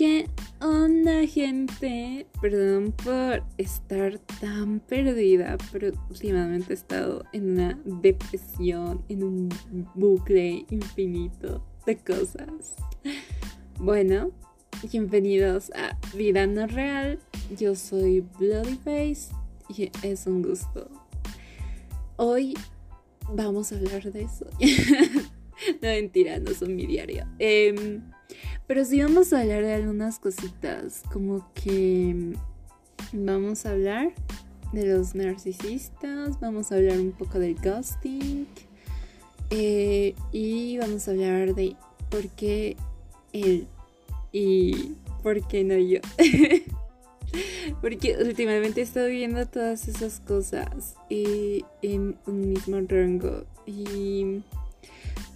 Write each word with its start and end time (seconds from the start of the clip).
¿Qué 0.00 0.30
onda 0.62 1.26
gente? 1.26 2.26
Perdón 2.40 2.94
por 3.04 3.42
estar 3.58 4.18
tan 4.40 4.80
perdida, 4.80 5.58
pero 5.70 5.92
últimamente 6.08 6.72
he 6.72 6.74
estado 6.74 7.26
en 7.34 7.50
una 7.50 7.78
depresión, 7.84 9.04
en 9.10 9.22
un 9.22 9.50
bucle 9.94 10.64
infinito 10.70 11.62
de 11.84 11.98
cosas. 11.98 12.76
Bueno, 13.78 14.30
bienvenidos 14.90 15.70
a 15.72 15.98
Vida 16.16 16.46
No 16.46 16.66
Real. 16.66 17.18
Yo 17.58 17.74
soy 17.74 18.24
Bloodyface 18.38 19.34
y 19.68 19.90
es 20.02 20.26
un 20.26 20.40
gusto. 20.40 20.88
Hoy 22.16 22.56
vamos 23.34 23.70
a 23.70 23.76
hablar 23.76 24.10
de 24.10 24.22
eso. 24.22 24.46
no 25.82 25.88
mentira, 25.88 26.38
no 26.38 26.54
son 26.54 26.74
mi 26.74 26.86
diario. 26.86 27.26
Eh, 27.38 28.00
pero 28.70 28.84
sí 28.84 29.02
vamos 29.02 29.32
a 29.32 29.40
hablar 29.40 29.64
de 29.64 29.74
algunas 29.74 30.20
cositas, 30.20 31.02
como 31.12 31.44
que 31.54 32.36
vamos 33.12 33.66
a 33.66 33.72
hablar 33.72 34.12
de 34.72 34.86
los 34.86 35.16
narcisistas, 35.16 36.38
vamos 36.38 36.70
a 36.70 36.76
hablar 36.76 37.00
un 37.00 37.10
poco 37.10 37.40
del 37.40 37.56
ghosting 37.56 38.46
eh, 39.50 40.14
y 40.30 40.78
vamos 40.78 41.08
a 41.08 41.10
hablar 41.10 41.56
de 41.56 41.74
por 42.10 42.28
qué 42.28 42.76
él 43.32 43.66
y 44.30 44.94
por 45.24 45.44
qué 45.48 45.64
no 45.64 45.76
yo. 45.76 45.98
Porque 47.80 48.18
últimamente 48.22 48.82
he 48.82 48.84
estado 48.84 49.08
viendo 49.08 49.46
todas 49.46 49.88
esas 49.88 50.20
cosas 50.20 50.94
eh, 51.08 51.62
en 51.82 52.16
un 52.24 52.50
mismo 52.50 52.78
rango 52.86 53.46
y 53.66 54.44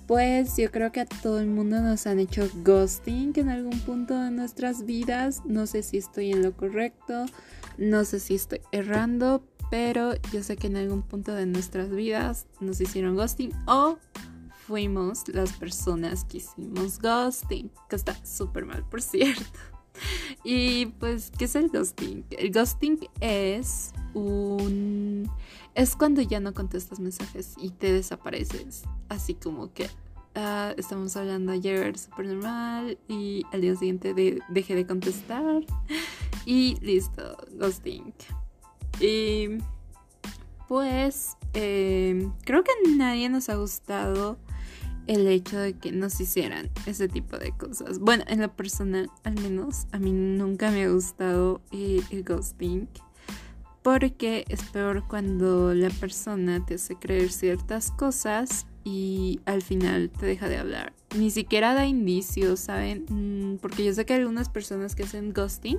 pues 0.06 0.56
yo 0.56 0.70
creo 0.70 0.92
que 0.92 1.00
a 1.00 1.06
todo 1.06 1.40
el 1.40 1.46
mundo 1.46 1.80
nos 1.80 2.06
han 2.06 2.18
hecho 2.18 2.48
ghosting 2.62 3.32
en 3.36 3.48
algún 3.48 3.78
punto 3.80 4.18
de 4.18 4.30
nuestras 4.30 4.84
vidas. 4.84 5.42
No 5.44 5.66
sé 5.66 5.82
si 5.82 5.96
estoy 5.96 6.32
en 6.32 6.42
lo 6.42 6.56
correcto, 6.56 7.26
no 7.78 8.04
sé 8.04 8.20
si 8.20 8.34
estoy 8.34 8.60
errando, 8.72 9.44
pero 9.70 10.14
yo 10.32 10.42
sé 10.42 10.56
que 10.56 10.66
en 10.66 10.76
algún 10.76 11.02
punto 11.02 11.34
de 11.34 11.46
nuestras 11.46 11.90
vidas 11.90 12.46
nos 12.60 12.80
hicieron 12.80 13.16
ghosting 13.16 13.52
o 13.66 13.98
fuimos 14.66 15.26
las 15.28 15.52
personas 15.52 16.24
que 16.24 16.38
hicimos 16.38 16.98
ghosting, 16.98 17.70
que 17.88 17.96
está 17.96 18.14
súper 18.24 18.64
mal, 18.64 18.84
por 18.88 19.02
cierto. 19.02 19.44
Y 20.44 20.86
pues, 20.86 21.30
¿qué 21.38 21.46
es 21.46 21.56
el 21.56 21.70
ghosting? 21.70 22.24
El 22.30 22.50
ghosting 22.52 22.98
es 23.20 23.92
un... 24.12 25.30
Es 25.74 25.96
cuando 25.96 26.20
ya 26.20 26.38
no 26.38 26.52
contestas 26.52 27.00
mensajes 27.00 27.54
y 27.56 27.70
te 27.70 27.92
desapareces. 27.92 28.82
Así 29.08 29.34
como 29.34 29.72
que 29.72 29.84
uh, 29.84 30.74
estamos 30.76 31.16
hablando 31.16 31.52
ayer 31.52 31.98
súper 31.98 32.26
normal 32.26 32.98
y 33.08 33.44
al 33.52 33.62
día 33.62 33.74
siguiente 33.74 34.14
de, 34.14 34.40
dejé 34.48 34.74
de 34.74 34.86
contestar. 34.86 35.62
Y 36.46 36.76
listo, 36.82 37.38
ghosting. 37.52 38.12
Y 39.00 39.48
pues 40.68 41.38
eh, 41.54 42.28
creo 42.44 42.62
que 42.62 42.72
nadie 42.96 43.30
nos 43.30 43.48
ha 43.48 43.54
gustado 43.54 44.36
el 45.06 45.26
hecho 45.26 45.58
de 45.58 45.74
que 45.74 45.92
nos 45.92 46.20
hicieran 46.20 46.70
ese 46.86 47.08
tipo 47.08 47.38
de 47.38 47.52
cosas. 47.52 47.98
Bueno, 47.98 48.24
en 48.28 48.40
lo 48.40 48.54
personal, 48.54 49.10
al 49.22 49.34
menos, 49.34 49.86
a 49.92 49.98
mí 49.98 50.12
nunca 50.12 50.70
me 50.70 50.84
ha 50.84 50.90
gustado 50.90 51.60
el, 51.72 52.02
el 52.10 52.24
ghosting. 52.24 52.88
Porque 53.82 54.46
es 54.48 54.62
peor 54.64 55.06
cuando 55.06 55.74
la 55.74 55.90
persona 55.90 56.64
te 56.64 56.74
hace 56.74 56.96
creer 56.96 57.30
ciertas 57.30 57.90
cosas 57.90 58.66
y 58.82 59.40
al 59.44 59.60
final 59.60 60.10
te 60.10 60.24
deja 60.24 60.48
de 60.48 60.56
hablar. 60.56 60.94
Ni 61.16 61.30
siquiera 61.30 61.74
da 61.74 61.86
indicios, 61.86 62.60
¿saben? 62.60 63.06
Mm, 63.08 63.58
porque 63.58 63.84
yo 63.84 63.94
sé 63.94 64.04
que 64.04 64.14
algunas 64.14 64.48
personas 64.48 64.94
que 64.94 65.04
hacen 65.04 65.32
ghosting 65.32 65.78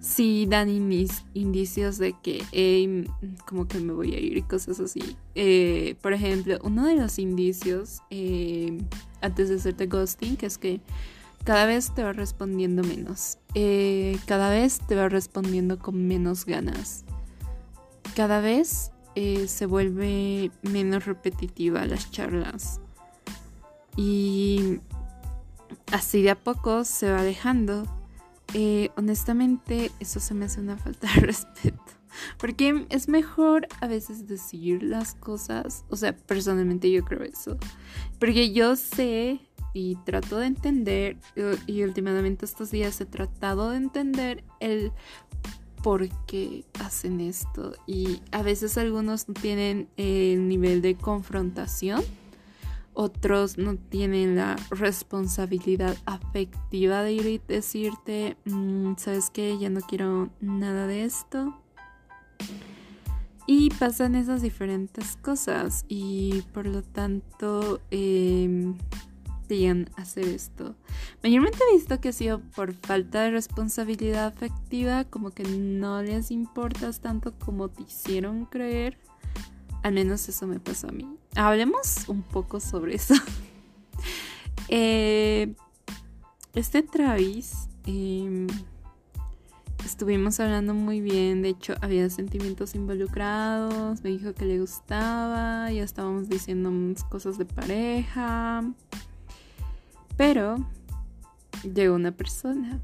sí 0.00 0.46
dan 0.48 0.68
indicios 0.68 1.98
de 1.98 2.14
que 2.22 2.42
como 3.46 3.66
que 3.68 3.78
me 3.78 3.92
voy 3.92 4.14
a 4.14 4.18
ir 4.18 4.36
y 4.36 4.42
cosas 4.42 4.80
así. 4.80 5.16
Eh, 5.34 5.96
por 6.02 6.12
ejemplo, 6.12 6.58
uno 6.62 6.86
de 6.86 6.96
los 6.96 7.18
indicios 7.18 8.00
eh, 8.10 8.78
antes 9.20 9.48
de 9.48 9.56
hacerte 9.56 9.86
ghosting 9.86 10.36
es 10.42 10.58
que 10.58 10.80
cada 11.44 11.64
vez 11.64 11.94
te 11.94 12.02
va 12.02 12.12
respondiendo 12.12 12.82
menos. 12.82 13.38
Eh, 13.54 14.18
cada 14.26 14.50
vez 14.50 14.80
te 14.86 14.94
va 14.94 15.08
respondiendo 15.08 15.78
con 15.78 16.06
menos 16.06 16.44
ganas 16.44 17.04
cada 18.16 18.40
vez 18.40 18.90
se 19.46 19.66
vuelve 19.66 20.50
menos 20.62 21.04
repetitiva 21.04 21.84
las 21.84 22.10
charlas. 22.10 22.80
Y 24.00 24.80
así 25.92 26.22
de 26.22 26.30
a 26.30 26.34
poco 26.34 26.84
se 26.86 27.12
va 27.12 27.22
dejando. 27.22 27.84
Eh, 28.54 28.88
honestamente, 28.96 29.92
eso 30.00 30.20
se 30.20 30.32
me 30.32 30.46
hace 30.46 30.58
una 30.58 30.78
falta 30.78 31.06
de 31.14 31.20
respeto. 31.26 31.84
Porque 32.38 32.86
es 32.88 33.08
mejor 33.08 33.68
a 33.82 33.86
veces 33.86 34.26
decir 34.26 34.82
las 34.82 35.14
cosas. 35.14 35.84
O 35.90 35.96
sea, 35.96 36.16
personalmente 36.16 36.90
yo 36.90 37.04
creo 37.04 37.22
eso. 37.24 37.58
Porque 38.18 38.54
yo 38.54 38.74
sé 38.74 39.42
y 39.74 39.96
trato 40.06 40.38
de 40.38 40.46
entender, 40.46 41.18
y 41.66 41.82
últimamente 41.82 42.46
estos 42.46 42.70
días 42.70 42.98
he 43.02 43.06
tratado 43.06 43.68
de 43.70 43.76
entender 43.76 44.44
el 44.60 44.92
por 45.82 46.08
qué 46.24 46.64
hacen 46.78 47.20
esto. 47.20 47.74
Y 47.86 48.22
a 48.32 48.42
veces 48.42 48.78
algunos 48.78 49.28
no 49.28 49.34
tienen 49.34 49.90
el 49.98 50.48
nivel 50.48 50.80
de 50.80 50.94
confrontación, 50.94 52.02
otros 52.94 53.58
no 53.58 53.76
tienen 53.76 54.36
la 54.36 54.56
responsabilidad 54.70 55.96
afectiva 56.06 57.02
de 57.02 57.12
ir 57.12 57.26
y 57.26 57.40
decirte, 57.46 58.36
mm, 58.44 58.94
sabes 58.96 59.30
que 59.30 59.58
ya 59.58 59.70
no 59.70 59.80
quiero 59.80 60.30
nada 60.40 60.86
de 60.86 61.04
esto. 61.04 61.54
Y 63.46 63.70
pasan 63.70 64.14
esas 64.14 64.42
diferentes 64.42 65.16
cosas 65.16 65.84
y 65.88 66.42
por 66.52 66.66
lo 66.66 66.82
tanto... 66.82 67.80
Eh, 67.90 68.74
hacer 69.96 70.28
esto. 70.28 70.76
Mayormente 71.22 71.58
he 71.68 71.74
visto 71.74 72.00
que 72.00 72.10
ha 72.10 72.12
sido 72.12 72.40
por 72.54 72.72
falta 72.72 73.22
de 73.22 73.32
responsabilidad 73.32 74.26
afectiva, 74.26 75.04
como 75.04 75.30
que 75.30 75.42
no 75.42 76.02
les 76.02 76.30
importas 76.30 77.00
tanto 77.00 77.32
como 77.36 77.68
te 77.68 77.82
hicieron 77.82 78.44
creer. 78.44 78.96
Al 79.82 79.94
menos 79.94 80.28
eso 80.28 80.46
me 80.46 80.60
pasó 80.60 80.88
a 80.88 80.92
mí. 80.92 81.19
Hablemos 81.36 82.08
un 82.08 82.22
poco 82.22 82.60
sobre 82.60 82.96
eso. 82.96 83.14
Eh, 84.72 85.52
este 86.54 86.84
Travis, 86.84 87.68
em, 87.86 88.46
estuvimos 89.84 90.38
hablando 90.38 90.74
muy 90.74 91.00
bien, 91.00 91.42
de 91.42 91.48
hecho 91.48 91.74
había 91.80 92.08
sentimientos 92.08 92.76
involucrados, 92.76 94.04
me 94.04 94.10
dijo 94.10 94.32
que 94.32 94.44
le 94.44 94.60
gustaba, 94.60 95.72
ya 95.72 95.82
estábamos 95.82 96.28
diciendo 96.28 96.70
cosas 97.08 97.36
de 97.36 97.46
pareja. 97.46 98.62
Pero 100.16 100.56
llegó 101.62 101.96
una 101.96 102.12
persona. 102.12 102.78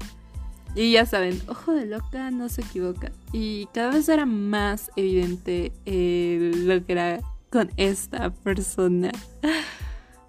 Y 0.75 0.91
ya 0.91 1.05
saben, 1.05 1.41
ojo 1.47 1.71
de 1.71 1.85
loca 1.85 2.31
no 2.31 2.49
se 2.49 2.61
equivoca. 2.61 3.11
Y 3.31 3.67
cada 3.73 3.91
vez 3.91 4.09
era 4.09 4.25
más 4.25 4.91
evidente 4.95 5.71
eh, 5.85 6.51
lo 6.53 6.85
que 6.85 6.91
era 6.91 7.19
con 7.57 7.71
esta 7.75 8.29
persona. 8.29 9.11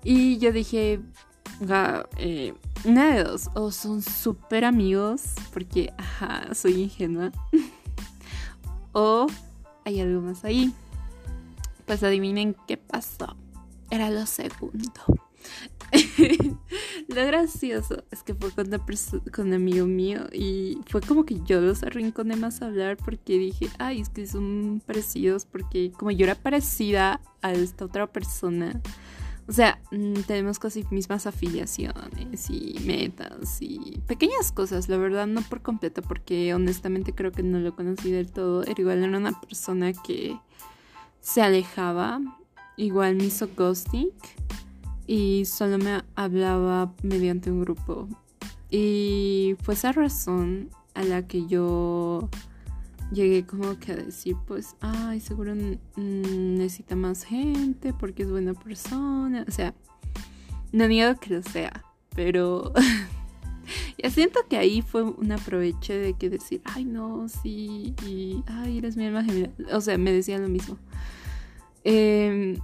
Y 0.03 0.39
yo 0.39 0.51
dije, 0.51 0.99
eh, 2.17 2.55
una 2.87 3.15
de 3.15 3.25
dos, 3.25 3.51
o 3.55 3.71
son 3.71 4.01
súper 4.01 4.65
amigos, 4.65 5.35
porque, 5.53 5.93
soy 6.55 6.85
ingenua. 6.85 7.31
o 8.93 9.27
hay 9.85 10.01
algo 10.01 10.23
más 10.23 10.43
ahí. 10.43 10.73
Pues 11.85 12.03
adivinen 12.03 12.57
qué 12.67 12.79
pasó. 12.79 13.37
Era 13.91 14.09
lo 14.09 14.25
segundo. 14.25 15.03
lo 17.19 17.27
gracioso 17.27 18.05
es 18.13 18.23
que 18.23 18.35
fue 18.35 18.53
con, 18.53 18.69
un 18.69 19.53
amigo 19.53 19.87
mío 19.87 20.27
y 20.33 20.79
fue 20.87 21.01
como 21.01 21.25
que 21.25 21.41
yo 21.45 21.61
los 21.61 21.83
arrinconé 21.83 22.37
más 22.37 22.63
a 22.63 22.67
hablar 22.67 22.97
porque 22.97 23.39
dije, 23.39 23.69
ay, 23.79 24.01
es 24.01 24.09
que 24.09 24.27
son 24.27 24.81
parecidos 24.87 25.45
porque 25.45 25.91
como 25.91 26.13
yo 26.13 26.25
era 26.25 26.37
parecida 26.37 27.21
a 27.43 27.53
esta 27.53 27.87
otra 27.87 28.07
persona, 28.07 28.81
o 29.49 29.53
sea, 29.53 29.81
mm, 29.91 30.21
tenemos 30.29 30.61
casi 30.61 30.85
mismas 30.91 31.27
afiliaciones 31.27 32.51
y 32.51 32.79
metas 32.85 33.59
y 33.61 34.01
pequeñas 34.07 34.53
cosas, 34.53 34.89
la 34.89 34.97
verdad 34.97 35.27
no 35.27 35.43
por 35.43 35.61
completo 35.61 36.03
porque 36.03 36.55
honestamente 36.55 37.15
creo 37.15 37.33
que 37.33 37.43
no 37.43 37.59
lo 37.59 37.75
conocí 37.75 38.13
del 38.13 38.31
todo, 38.31 38.63
era 38.63 38.81
igual 38.81 39.03
era 39.03 39.19
una 39.19 39.41
persona 39.41 39.93
que 39.93 40.39
se 41.21 41.43
alejaba, 41.43 42.21
igual 42.77 43.17
me 43.17 43.25
hizo 43.25 43.49
ghosting 43.57 44.13
y 45.09 45.45
solo 45.45 45.79
me 45.79 46.05
hablaba 46.15 46.95
mediante 47.03 47.51
un 47.51 47.63
grupo. 47.63 48.09
Y 48.71 49.57
fue 49.63 49.75
esa 49.75 49.91
razón 49.91 50.71
a 50.95 51.03
la 51.03 51.27
que 51.27 51.47
yo 51.47 52.29
llegué 53.11 53.45
como 53.45 53.77
que 53.81 53.93
a 53.93 53.97
decir, 53.97 54.37
pues, 54.47 54.77
ay, 54.81 55.19
seguro 55.19 55.57
necesita 55.97 56.95
más 56.95 57.25
gente 57.25 57.93
porque 57.93 58.23
es 58.23 58.31
buena 58.31 58.55
persona. 58.55 59.45
O 59.49 59.51
sea, 59.51 59.75
no 60.71 60.87
niego 60.87 61.19
que 61.19 61.35
lo 61.35 61.43
sea, 61.43 61.85
pero 62.15 62.73
Ya 63.99 64.11
siento 64.11 64.41
que 64.49 64.57
ahí 64.57 64.83
fue 64.83 65.03
un 65.03 65.33
aproveche 65.33 65.99
de 65.99 66.15
que 66.15 66.31
decir, 66.31 66.61
ay 66.65 66.85
no, 66.85 67.29
sí, 67.29 67.95
y 68.07 68.43
ay, 68.47 68.79
eres 68.79 68.97
mi 68.97 69.07
alma 69.07 69.25
gemela. 69.25 69.53
O 69.73 69.81
sea, 69.81 69.99
me 69.99 70.13
decían 70.13 70.43
lo 70.43 70.49
mismo. 70.49 70.79
Em, 71.85 72.59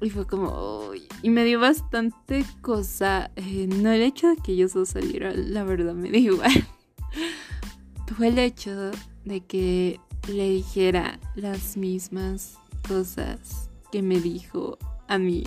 y 0.00 0.10
fue 0.10 0.26
como, 0.26 0.90
y 1.22 1.30
me 1.30 1.44
dio 1.44 1.60
bastante 1.60 2.44
cosa. 2.60 3.30
Eh, 3.36 3.66
no 3.66 3.90
el 3.90 4.02
hecho 4.02 4.28
de 4.28 4.36
que 4.36 4.52
ellos 4.52 4.74
dos 4.74 4.90
salieran, 4.90 5.52
la 5.52 5.64
verdad 5.64 5.94
me 5.94 6.10
dio 6.10 6.34
igual. 6.34 6.52
Fue 8.16 8.28
el 8.28 8.38
hecho 8.38 8.90
de 9.24 9.40
que 9.46 10.00
le 10.28 10.48
dijera 10.48 11.20
las 11.36 11.76
mismas 11.76 12.58
cosas 12.88 13.70
que 13.92 14.02
me 14.02 14.20
dijo 14.20 14.78
a 15.08 15.18
mí. 15.18 15.44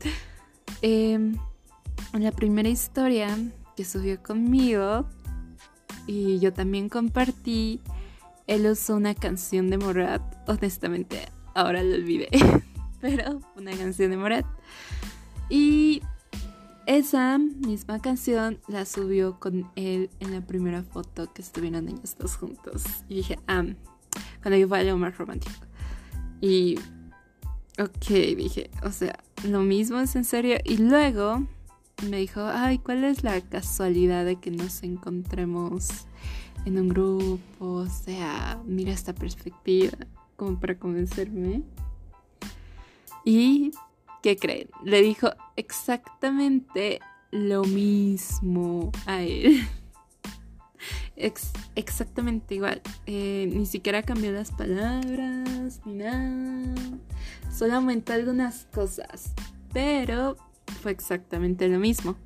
Em, 0.82 1.36
en 2.14 2.24
la 2.24 2.32
primera 2.32 2.68
historia 2.68 3.36
que 3.76 3.84
subió 3.84 4.22
conmigo 4.22 5.04
y 6.06 6.38
yo 6.38 6.54
también 6.54 6.88
compartí, 6.88 7.82
él 8.46 8.66
usó 8.66 8.96
una 8.96 9.14
canción 9.14 9.68
de 9.68 9.76
Morat. 9.76 10.22
Honestamente, 10.48 11.28
ahora 11.54 11.82
lo 11.82 11.94
olvidé. 11.94 12.28
pero 13.02 13.40
una 13.56 13.72
canción 13.76 14.10
de 14.10 14.16
Morat. 14.16 14.46
Y 15.48 16.02
esa 16.86 17.38
misma 17.38 18.00
canción 18.00 18.58
la 18.68 18.84
subió 18.84 19.38
con 19.38 19.70
él 19.76 20.10
en 20.20 20.32
la 20.32 20.40
primera 20.40 20.82
foto 20.82 21.32
que 21.32 21.42
estuvieron 21.42 21.88
ellos 21.88 22.16
dos 22.18 22.36
juntos. 22.36 22.84
Y 23.08 23.16
dije, 23.16 23.38
ah, 23.46 23.64
cuando 24.42 24.58
yo 24.58 24.68
fue 24.68 24.80
algo 24.80 24.98
más 24.98 25.16
romántico. 25.16 25.66
Y, 26.40 26.78
ok, 27.78 28.08
dije, 28.36 28.70
o 28.82 28.90
sea, 28.90 29.18
lo 29.44 29.60
mismo 29.60 30.00
es 30.00 30.16
en 30.16 30.24
serio. 30.24 30.58
Y 30.64 30.78
luego 30.78 31.46
me 32.08 32.18
dijo, 32.18 32.40
ay, 32.42 32.78
¿cuál 32.78 33.04
es 33.04 33.22
la 33.22 33.40
casualidad 33.40 34.24
de 34.24 34.36
que 34.36 34.50
nos 34.50 34.82
encontremos 34.82 36.06
en 36.64 36.78
un 36.78 36.88
grupo? 36.88 37.38
O 37.60 37.86
sea, 37.86 38.60
mira 38.66 38.92
esta 38.92 39.14
perspectiva, 39.14 39.96
como 40.36 40.58
para 40.58 40.78
convencerme. 40.78 41.62
¿Y 43.24 43.72
qué 44.22 44.36
creen? 44.36 44.68
Le 44.84 45.02
dijo 45.02 45.30
exactamente 45.56 47.00
lo 47.30 47.64
mismo 47.64 48.90
a 49.06 49.22
él. 49.22 49.66
exactamente 51.74 52.54
igual. 52.54 52.80
Eh, 53.06 53.48
ni 53.52 53.66
siquiera 53.66 54.02
cambió 54.02 54.32
las 54.32 54.50
palabras 54.52 55.80
ni 55.84 55.94
nada. 55.94 56.74
Solo 57.52 57.74
aumentó 57.76 58.12
algunas 58.12 58.66
cosas. 58.72 59.32
Pero 59.72 60.36
fue 60.82 60.90
exactamente 60.92 61.68
lo 61.68 61.78
mismo. 61.78 62.16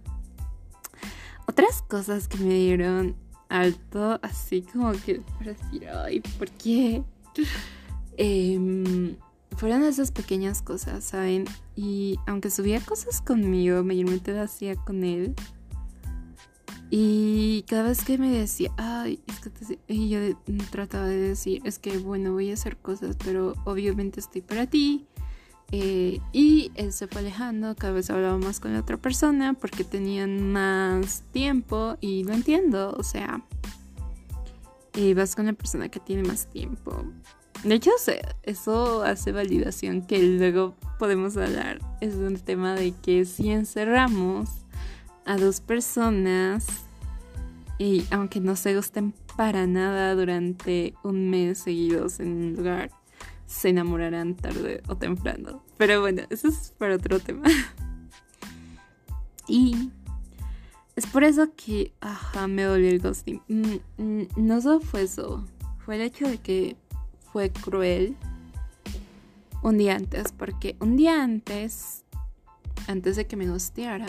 Otras 1.47 1.83
cosas 1.83 2.29
que 2.29 2.39
me 2.39 2.55
dieron 2.55 3.17
alto, 3.49 4.19
así 4.23 4.63
como 4.63 4.93
que 4.93 5.21
para 5.39 5.53
decir, 5.53 5.89
ay, 5.89 6.21
¿por 6.39 6.51
qué? 6.51 7.03
Eh, 8.17 9.17
fueron 9.55 9.83
esas 9.85 10.11
pequeñas 10.11 10.63
cosas, 10.63 11.05
¿saben? 11.05 11.45
Y 11.77 12.19
aunque 12.27 12.51
subía 12.51 12.81
cosas 12.81 13.21
conmigo, 13.21 13.83
mayormente 13.85 14.33
lo 14.33 14.43
hacía 14.43 14.77
con 14.77 15.05
él. 15.05 15.35
Y 16.91 17.65
cada 17.69 17.85
vez 17.85 18.05
que 18.05 18.19
me 18.19 18.31
decía, 18.31 18.71
ay, 18.77 19.21
es 19.27 19.41
que 19.41 19.51
te... 19.51 19.79
y 19.89 20.09
yo 20.09 20.19
trataba 20.71 21.07
de 21.07 21.19
decir, 21.19 21.61
es 21.65 21.79
que 21.79 21.99
bueno, 21.99 22.33
voy 22.33 22.51
a 22.51 22.55
hacer 22.55 22.77
cosas, 22.77 23.17
pero 23.25 23.55
obviamente 23.65 24.21
estoy 24.21 24.43
para 24.43 24.67
ti. 24.67 25.07
Eh, 25.73 26.21
y 26.33 26.71
él 26.77 26.93
se 26.93 27.09
fue 27.09 27.23
alejando, 27.23 27.75
cada 27.75 27.95
vez 27.95 28.11
hablaba 28.11 28.39
más 28.39 28.61
con 28.61 28.75
la 28.75 28.81
otra 28.81 28.97
persona 28.97 29.55
porque 29.55 29.83
tenían 29.83 30.53
más 30.53 31.25
tiempo 31.33 31.97
y 32.01 32.23
lo 32.23 32.33
entiendo, 32.33 32.95
o 32.97 33.03
sea, 33.03 33.43
eh, 34.93 35.15
vas 35.15 35.35
con 35.35 35.47
la 35.47 35.53
persona 35.55 35.89
que 35.89 35.99
tiene 35.99 36.23
más 36.23 36.47
tiempo 36.47 37.05
de 37.65 37.75
hecho, 37.75 37.91
eso 38.43 39.03
hace 39.03 39.33
validación 39.33 40.03
que 40.03 40.23
luego 40.23 40.75
podemos 40.99 41.37
hablar. 41.37 41.81
Es 42.01 42.15
un 42.15 42.37
tema 42.37 42.75
de 42.75 42.93
que 42.93 43.25
si 43.25 43.51
encerramos 43.51 44.51
a 45.25 45.39
dos 45.39 45.61
personas 45.61 46.67
y 47.79 48.05
aunque 48.11 48.41
no 48.41 48.55
se 48.55 48.77
gusten 48.77 49.15
para 49.37 49.67
nada 49.67 50.15
durante 50.15 50.95
un 51.03 51.31
mes 51.31 51.59
seguidos 51.59 52.21
en 52.21 52.29
un 52.29 52.55
lugar, 52.55 52.91
se 53.47 53.71
enamorarán 53.71 54.35
tarde 54.35 54.83
o 54.87 54.97
temprano. 54.97 55.65
Pero 55.79 56.03
bueno, 56.03 56.23
eso 56.29 56.49
es 56.49 56.75
para 56.77 56.97
otro 56.97 57.19
tema. 57.19 57.45
y 59.49 59.91
es 60.97 61.07
por 61.07 61.25
eso 61.25 61.49
que, 61.57 61.93
ajá, 62.01 62.47
me 62.47 62.65
dolió 62.65 62.91
el 62.91 63.01
ghosting. 63.01 63.41
Mm, 63.49 64.03
mm, 64.03 64.27
no 64.37 64.61
solo 64.61 64.81
fue 64.81 65.03
eso, 65.03 65.45
fue 65.85 65.97
el 65.97 66.03
hecho 66.03 66.29
de 66.29 66.39
que 66.39 66.77
fue 67.35 67.51
cruel 67.51 68.17
un 69.61 69.77
día 69.77 69.97
antes, 69.97 70.31
porque 70.31 70.77
un 70.79 70.97
día 70.97 71.21
antes, 71.21 72.05
antes 72.87 73.17
de 73.17 73.27
que 73.27 73.35
me 73.35 73.51
gusteara, 73.51 74.07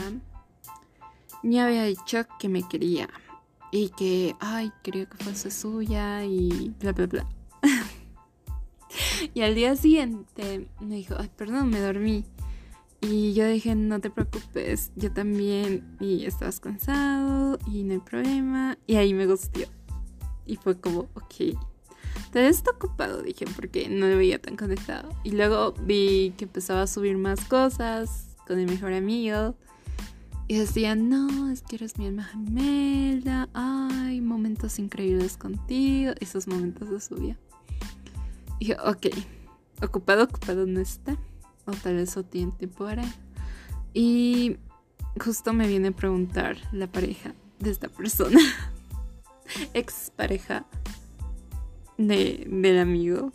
me 1.42 1.60
había 1.60 1.86
dicho 1.86 2.20
que 2.38 2.50
me 2.50 2.62
quería 2.62 3.10
y 3.72 3.90
que, 3.90 4.36
ay, 4.40 4.72
quería 4.84 5.08
que 5.08 5.18
fuese 5.18 5.50
suya 5.50 6.24
y 6.24 6.72
bla, 6.80 6.92
bla, 6.92 7.08
bla. 7.08 7.28
y 9.34 9.42
al 9.42 9.56
día 9.56 9.76
siguiente 9.76 10.68
me 10.80 10.98
dijo, 10.98 11.16
ay, 11.18 11.32
perdón, 11.36 11.72
me 11.72 11.80
dormí. 11.80 12.26
Y 13.02 13.34
yo 13.34 13.48
dije, 13.48 13.74
no 13.74 14.00
te 14.02 14.12
preocupes, 14.12 14.92
yo 14.96 15.12
también, 15.12 15.98
y 16.00 16.26
estabas 16.28 16.60
cansado 16.60 17.58
y 17.66 17.82
no 17.86 17.94
hay 17.94 18.00
problema. 18.02 18.78
Y 18.86 18.98
ahí 18.98 19.16
me 19.16 19.26
gusteó. 19.26 19.66
Y 20.46 20.58
fue 20.58 20.80
como, 20.80 21.08
ok. 21.16 21.58
Está 22.36 22.72
ocupado, 22.72 23.22
dije, 23.22 23.46
porque 23.56 23.88
no 23.88 24.08
lo 24.08 24.18
veía 24.18 24.42
tan 24.42 24.58
conectado. 24.58 25.10
Y 25.24 25.32
luego 25.32 25.74
vi 25.82 26.34
que 26.38 26.46
empezaba 26.46 26.82
a 26.82 26.88
subir 26.88 27.18
más 27.18 27.46
cosas 27.46 28.36
con 28.46 28.60
el 28.60 28.68
mejor 28.68 28.92
amigo. 28.92 29.56
Y 30.48 30.58
decía, 30.58 30.96
no, 30.96 31.50
es 31.50 31.62
que 31.62 31.78
eres 31.78 31.98
mi 31.98 32.08
alma 32.08 32.24
gemela. 32.26 33.50
Ay, 33.54 34.20
momentos 34.20 34.80
increíbles 34.80 35.38
contigo. 35.38 36.14
Esos 36.20 36.48
momentos 36.48 36.90
de 36.90 37.00
subía. 37.00 37.40
Y 38.60 38.68
dije, 38.68 38.78
ok, 38.84 39.08
ocupado, 39.82 40.26
ocupado 40.26 40.66
no 40.66 40.82
está. 40.82 41.18
O 41.66 41.72
tal 41.72 41.96
vez 41.96 42.16
o 42.18 42.24
tiene 42.24 42.52
tiempo 42.52 42.86
para 42.86 43.06
Y 43.94 44.58
justo 45.24 45.54
me 45.54 45.68
viene 45.68 45.88
a 45.88 45.92
preguntar 45.92 46.58
la 46.74 46.88
pareja 46.88 47.34
de 47.60 47.72
esta 47.72 47.88
persona. 47.88 48.40
Ex 49.74 50.12
pareja 50.16 50.66
de, 51.98 52.48
del 52.50 52.80
amigo. 52.80 53.32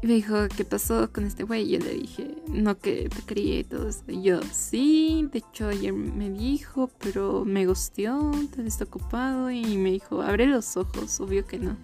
Y 0.00 0.06
me 0.06 0.14
dijo, 0.14 0.36
¿qué 0.56 0.64
pasó 0.64 1.12
con 1.12 1.24
este 1.24 1.42
güey? 1.42 1.62
Y 1.62 1.78
yo 1.78 1.78
le 1.80 1.94
dije, 1.94 2.36
no, 2.46 2.78
que 2.78 3.08
te 3.08 3.22
quería 3.22 3.58
y 3.58 3.64
todo 3.64 3.88
eso. 3.88 4.04
Y 4.06 4.22
yo, 4.22 4.40
sí, 4.52 5.28
de 5.32 5.38
hecho 5.38 5.68
ayer 5.68 5.92
me 5.92 6.30
dijo, 6.30 6.88
pero 6.98 7.44
me 7.44 7.66
gustió, 7.66 8.30
te 8.54 8.64
está 8.64 8.84
ocupado. 8.84 9.50
Y 9.50 9.76
me 9.76 9.90
dijo, 9.90 10.22
abre 10.22 10.46
los 10.46 10.76
ojos, 10.76 11.18
obvio 11.18 11.44
que 11.46 11.58
no. 11.58 11.76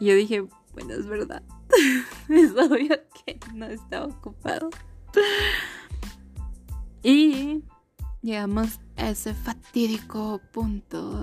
Y 0.00 0.06
yo 0.06 0.14
dije, 0.14 0.44
bueno, 0.74 0.92
es 0.92 1.06
verdad. 1.06 1.42
es 2.28 2.50
obvio 2.52 3.00
que 3.24 3.40
no 3.54 3.66
estaba 3.66 4.06
ocupado. 4.06 4.68
y 7.02 7.62
llegamos 8.20 8.80
a 8.96 9.08
ese 9.08 9.32
fatídico 9.32 10.42
punto 10.52 11.22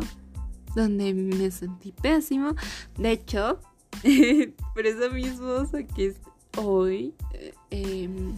donde 0.75 1.13
me 1.13 1.51
sentí 1.51 1.91
pésimo. 1.91 2.55
De 2.97 3.11
hecho, 3.11 3.59
por 4.73 4.85
eso 4.85 5.11
mismo 5.11 5.65
saqué 5.65 6.15
hoy 6.57 7.13
eh, 7.33 7.53
em, 7.69 8.33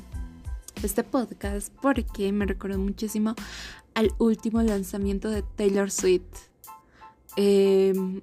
este 0.84 1.04
podcast 1.04 1.74
porque 1.82 2.32
me 2.32 2.46
recordó 2.46 2.78
muchísimo 2.78 3.36
al 3.94 4.12
último 4.18 4.62
lanzamiento 4.62 5.30
de 5.30 5.44
Taylor 5.44 5.92
Swift. 5.92 6.50
Em, 7.36 8.22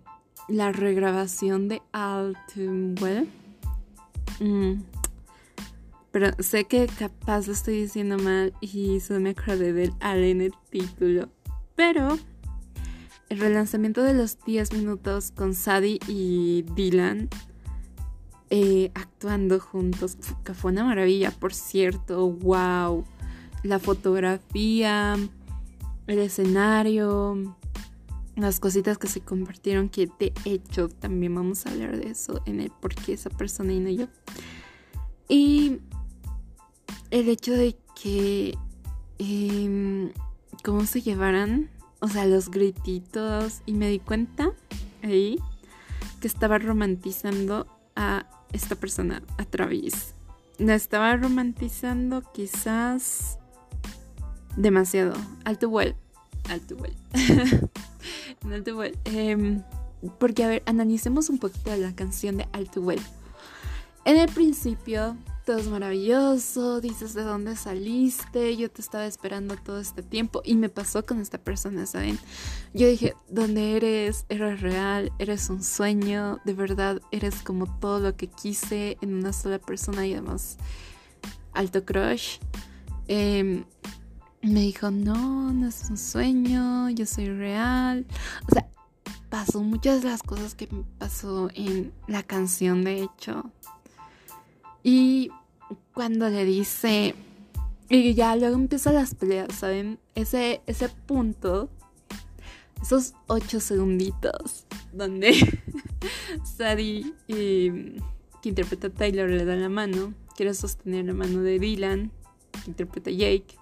la 0.49 0.73
regrabación 0.73 1.69
de 1.69 1.83
Altumwell. 1.93 3.29
Mm. 4.41 4.83
Pero 6.11 6.31
sé 6.41 6.65
que 6.65 6.87
capaz 6.87 7.47
lo 7.47 7.53
estoy 7.53 7.83
diciendo 7.83 8.19
mal 8.19 8.53
y 8.61 8.99
solo 9.01 9.21
me 9.21 9.31
acordé 9.31 9.73
del 9.73 9.93
Al 10.01 10.25
en 10.25 10.41
el 10.41 10.53
título. 10.71 11.29
Pero 11.77 12.19
el 13.31 13.39
relanzamiento 13.39 14.03
de 14.03 14.13
los 14.13 14.45
10 14.45 14.73
minutos 14.75 15.31
con 15.31 15.55
Sadie 15.55 16.01
y 16.09 16.63
Dylan 16.75 17.29
eh, 18.51 18.91
actuando 18.95 19.61
juntos, 19.61 20.19
que 20.45 20.53
fue 20.53 20.73
una 20.73 20.85
maravilla, 20.85 21.31
por 21.31 21.55
cierto, 21.55 22.29
wow. 22.29 23.05
La 23.63 23.79
fotografía, 23.79 25.17
el 26.09 26.19
escenario, 26.19 27.57
las 28.35 28.59
cositas 28.59 28.99
que 28.99 29.07
se 29.07 29.21
compartieron, 29.21 29.89
que 29.89 30.11
de 30.19 30.33
hecho 30.45 30.89
también 30.89 31.33
vamos 31.35 31.65
a 31.67 31.71
hablar 31.71 31.97
de 31.97 32.11
eso 32.11 32.43
en 32.47 32.61
el 32.61 32.71
por 32.71 32.97
qué 32.97 33.13
esa 33.13 33.31
persona 33.31 33.73
y 33.73 33.79
no 33.79 33.91
yo. 33.91 34.09
Y 35.29 35.79
el 37.13 37.29
hecho 37.29 37.53
de 37.53 37.77
que, 37.95 38.59
em, 39.19 40.11
cómo 40.65 40.85
se 40.87 41.03
llevaran 41.03 41.71
o 42.01 42.09
sea, 42.09 42.27
los 42.27 42.51
grititos 42.51 43.61
y 43.67 43.75
me 43.75 43.89
di 43.89 43.99
cuenta 43.99 44.53
ahí 45.03 45.39
que 46.21 46.27
estaba 46.27 46.59
romantizando 46.59 47.67
a 47.97 48.27
esta 48.53 48.75
persona, 48.75 49.23
a 49.39 49.45
Travis. 49.45 50.15
La 50.59 50.75
estaba 50.75 51.17
romantizando 51.17 52.23
quizás 52.33 53.39
demasiado. 54.57 55.15
Alto 55.45 55.69
vuelo. 55.69 55.95
Alto 56.49 56.77
vuelo. 56.77 56.97
Alto 58.51 58.75
vuelo. 58.75 58.99
Em, 59.05 59.63
porque, 60.19 60.45
a 60.45 60.49
ver, 60.49 60.63
analicemos 60.67 61.29
un 61.31 61.39
poquito 61.39 61.75
la 61.77 61.95
canción 61.95 62.39
de 62.39 62.49
Alto 62.53 62.81
vuelo. 62.81 63.03
En 64.05 64.17
el 64.17 64.29
principio 64.29 65.17
maravilloso, 65.69 66.81
dices 66.81 67.13
de 67.15 67.23
dónde 67.23 67.57
saliste, 67.57 68.57
yo 68.57 68.71
te 68.71 68.81
estaba 68.81 69.07
esperando 69.07 69.57
todo 69.57 69.81
este 69.81 70.03
tiempo 70.03 70.43
y 70.45 70.55
me 70.55 70.69
pasó 70.69 71.05
con 71.05 71.21
esta 71.21 71.39
persona, 71.39 71.87
¿saben? 71.87 72.19
Yo 72.73 72.87
dije, 72.87 73.15
¿dónde 73.29 73.77
eres? 73.77 74.27
Eres 74.29 74.61
real, 74.61 75.13
eres 75.19 75.51
un 75.51 75.63
sueño, 75.63 76.39
de 76.45 76.55
verdad 76.55 77.01
eres 77.11 77.43
como 77.43 77.67
todo 77.81 77.99
lo 77.99 78.17
que 78.17 78.29
quise 78.29 78.97
en 79.01 79.15
una 79.15 79.33
sola 79.33 79.59
persona 79.59 80.07
y 80.07 80.13
además 80.13 80.57
alto 81.53 81.85
crush. 81.85 82.39
Em, 83.09 83.65
me 84.43 84.61
dijo, 84.61 84.91
no, 84.91 85.53
no 85.53 85.67
es 85.67 85.91
un 85.91 85.99
sueño, 85.99 86.91
yo 86.91 87.07
soy 87.07 87.29
real. 87.29 88.07
O 88.49 88.53
sea, 88.53 88.69
pasó 89.29 89.63
muchas 89.63 90.03
de 90.03 90.11
las 90.11 90.23
cosas 90.23 90.55
que 90.55 90.69
pasó 90.99 91.51
en 91.55 91.93
la 92.07 92.23
canción, 92.23 92.85
de 92.85 93.03
hecho. 93.03 93.51
Y 94.83 95.31
cuando 96.01 96.31
le 96.31 96.47
dice. 96.47 97.15
Y 97.91 98.15
ya 98.15 98.35
luego 98.35 98.55
empiezan 98.55 98.95
las 98.95 99.15
peleas, 99.15 99.55
¿saben? 99.55 99.99
Ese, 100.15 100.63
ese 100.67 100.89
punto, 100.89 101.69
esos 102.81 103.13
ocho 103.27 103.61
segunditos, 103.61 104.65
donde 104.95 105.35
Sadie, 106.57 107.13
que 107.29 107.93
interpreta 108.45 108.87
a 108.87 108.91
Taylor, 108.91 109.29
le 109.29 109.45
da 109.45 109.57
la 109.57 109.69
mano, 109.69 110.15
quiere 110.39 110.55
sostener 110.55 111.05
la 111.05 111.13
mano 111.13 111.43
de 111.43 111.59
Dylan, 111.59 112.11
que 112.65 112.71
interpreta 112.71 113.11
a 113.11 113.13
Jake, 113.13 113.59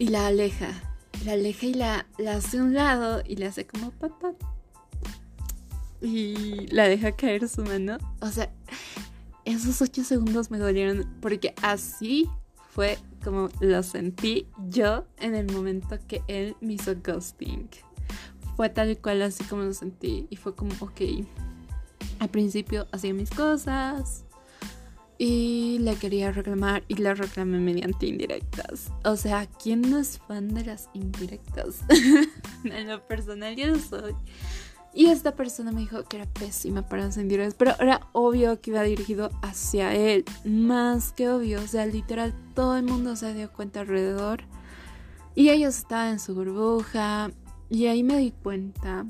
y 0.00 0.08
la 0.08 0.26
aleja. 0.26 0.96
La 1.24 1.34
aleja 1.34 1.66
y 1.66 1.74
la, 1.74 2.06
la 2.18 2.32
hace 2.38 2.58
a 2.58 2.64
un 2.64 2.74
lado 2.74 3.22
y 3.24 3.36
le 3.36 3.46
hace 3.46 3.64
como 3.68 3.92
patat 3.92 4.34
y 6.00 6.66
la 6.68 6.88
deja 6.88 7.12
caer 7.12 7.48
su 7.48 7.62
mano. 7.62 7.98
O 8.20 8.28
sea, 8.28 8.50
esos 9.54 9.80
ocho 9.82 10.04
segundos 10.04 10.50
me 10.50 10.58
dolieron 10.58 11.06
porque 11.20 11.54
así 11.62 12.28
fue 12.70 12.98
como 13.24 13.48
lo 13.60 13.82
sentí 13.82 14.46
yo 14.68 15.06
en 15.18 15.34
el 15.34 15.50
momento 15.52 15.98
que 16.06 16.22
él 16.28 16.56
me 16.60 16.74
hizo 16.74 16.94
ghosting. 17.02 17.68
Fue 18.56 18.68
tal 18.68 18.96
cual 18.98 19.22
así 19.22 19.44
como 19.44 19.62
lo 19.62 19.72
sentí 19.72 20.26
y 20.30 20.36
fue 20.36 20.54
como, 20.54 20.72
ok, 20.80 21.00
al 22.18 22.28
principio 22.28 22.86
hacía 22.92 23.14
mis 23.14 23.30
cosas 23.30 24.24
y 25.18 25.78
le 25.80 25.96
quería 25.96 26.30
reclamar 26.30 26.84
y 26.86 26.94
la 26.96 27.14
reclamé 27.14 27.58
mediante 27.58 28.06
indirectas. 28.06 28.92
O 29.04 29.16
sea, 29.16 29.46
¿quién 29.46 29.82
no 29.82 29.98
es 29.98 30.18
fan 30.18 30.54
de 30.54 30.64
las 30.64 30.88
indirectas? 30.94 31.80
en 32.64 32.88
lo 32.88 33.06
personal 33.06 33.56
yo 33.56 33.76
soy. 33.78 34.14
Y 34.94 35.06
esta 35.06 35.34
persona 35.36 35.70
me 35.70 35.80
dijo 35.80 36.04
que 36.04 36.16
era 36.16 36.26
pésima 36.26 36.82
para 36.82 37.10
sentir 37.12 37.40
pero 37.56 37.72
era 37.78 38.00
obvio 38.12 38.60
que 38.60 38.70
iba 38.70 38.82
dirigido 38.82 39.30
hacia 39.42 39.94
él, 39.94 40.24
más 40.44 41.12
que 41.12 41.28
obvio, 41.28 41.60
o 41.62 41.66
sea, 41.66 41.86
literal 41.86 42.34
todo 42.54 42.76
el 42.76 42.84
mundo 42.84 43.14
se 43.14 43.34
dio 43.34 43.52
cuenta 43.52 43.80
alrededor 43.80 44.42
y 45.34 45.50
ellos 45.50 45.76
estaban 45.76 46.12
en 46.12 46.18
su 46.18 46.34
burbuja 46.34 47.30
y 47.70 47.86
ahí 47.86 48.02
me 48.02 48.18
di 48.18 48.32
cuenta 48.32 49.06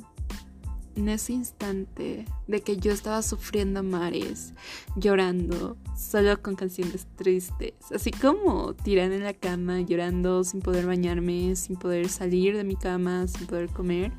en 0.98 1.08
ese 1.08 1.32
instante 1.32 2.24
de 2.48 2.60
que 2.60 2.76
yo 2.76 2.92
estaba 2.92 3.22
sufriendo 3.22 3.82
mares, 3.82 4.52
llorando, 4.96 5.76
solo 5.96 6.42
con 6.42 6.56
canciones 6.56 7.06
tristes, 7.16 7.74
así 7.94 8.10
como 8.10 8.74
tirada 8.74 9.14
en 9.14 9.22
la 9.22 9.32
cama, 9.32 9.80
llorando 9.80 10.42
sin 10.44 10.60
poder 10.60 10.86
bañarme, 10.86 11.54
sin 11.56 11.76
poder 11.76 12.08
salir 12.08 12.56
de 12.56 12.64
mi 12.64 12.76
cama, 12.76 13.26
sin 13.28 13.46
poder 13.46 13.68
comer. 13.70 14.12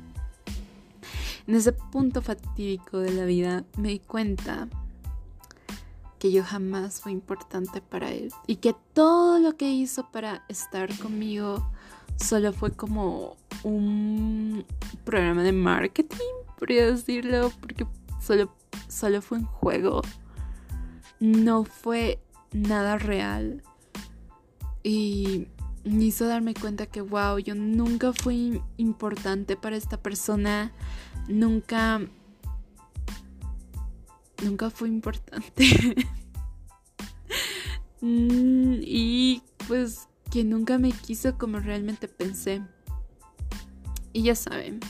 En 1.50 1.56
ese 1.56 1.72
punto 1.72 2.22
fatídico 2.22 2.98
de 2.98 3.10
la 3.10 3.24
vida 3.24 3.64
me 3.76 3.88
di 3.88 3.98
cuenta 3.98 4.68
que 6.20 6.30
yo 6.30 6.44
jamás 6.44 7.00
fui 7.00 7.10
importante 7.10 7.80
para 7.80 8.12
él 8.12 8.32
y 8.46 8.54
que 8.54 8.72
todo 8.92 9.40
lo 9.40 9.56
que 9.56 9.68
hizo 9.68 10.08
para 10.12 10.44
estar 10.46 10.96
conmigo 11.00 11.68
solo 12.14 12.52
fue 12.52 12.70
como 12.70 13.36
un 13.64 14.64
programa 15.04 15.42
de 15.42 15.50
marketing, 15.50 16.34
podría 16.56 16.86
decirlo, 16.86 17.50
porque 17.60 17.84
solo, 18.20 18.54
solo 18.86 19.20
fue 19.20 19.38
un 19.38 19.46
juego, 19.46 20.02
no 21.18 21.64
fue 21.64 22.20
nada 22.52 22.96
real. 22.96 23.64
Y 24.84 25.48
me 25.82 26.04
hizo 26.04 26.28
darme 26.28 26.54
cuenta 26.54 26.86
que 26.86 27.00
wow, 27.00 27.38
yo 27.38 27.56
nunca 27.56 28.12
fui 28.12 28.62
importante 28.76 29.56
para 29.56 29.74
esta 29.74 29.96
persona 29.96 30.72
nunca, 31.30 32.00
nunca 34.42 34.70
fue 34.70 34.88
importante. 34.88 35.64
Mm, 38.02 38.80
y 38.80 39.42
pues 39.68 40.08
que 40.30 40.42
nunca 40.42 40.78
me 40.78 40.90
quiso 40.90 41.36
como 41.36 41.60
realmente 41.60 42.08
pensé. 42.08 42.62
Y 44.14 44.22
ya 44.22 44.34
saben, 44.34 44.80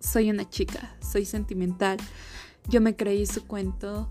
soy 0.00 0.30
una 0.30 0.48
chica, 0.48 0.96
soy 1.00 1.26
sentimental. 1.26 1.98
Yo 2.68 2.80
me 2.80 2.96
creí 2.96 3.26
su 3.26 3.46
cuento, 3.46 4.10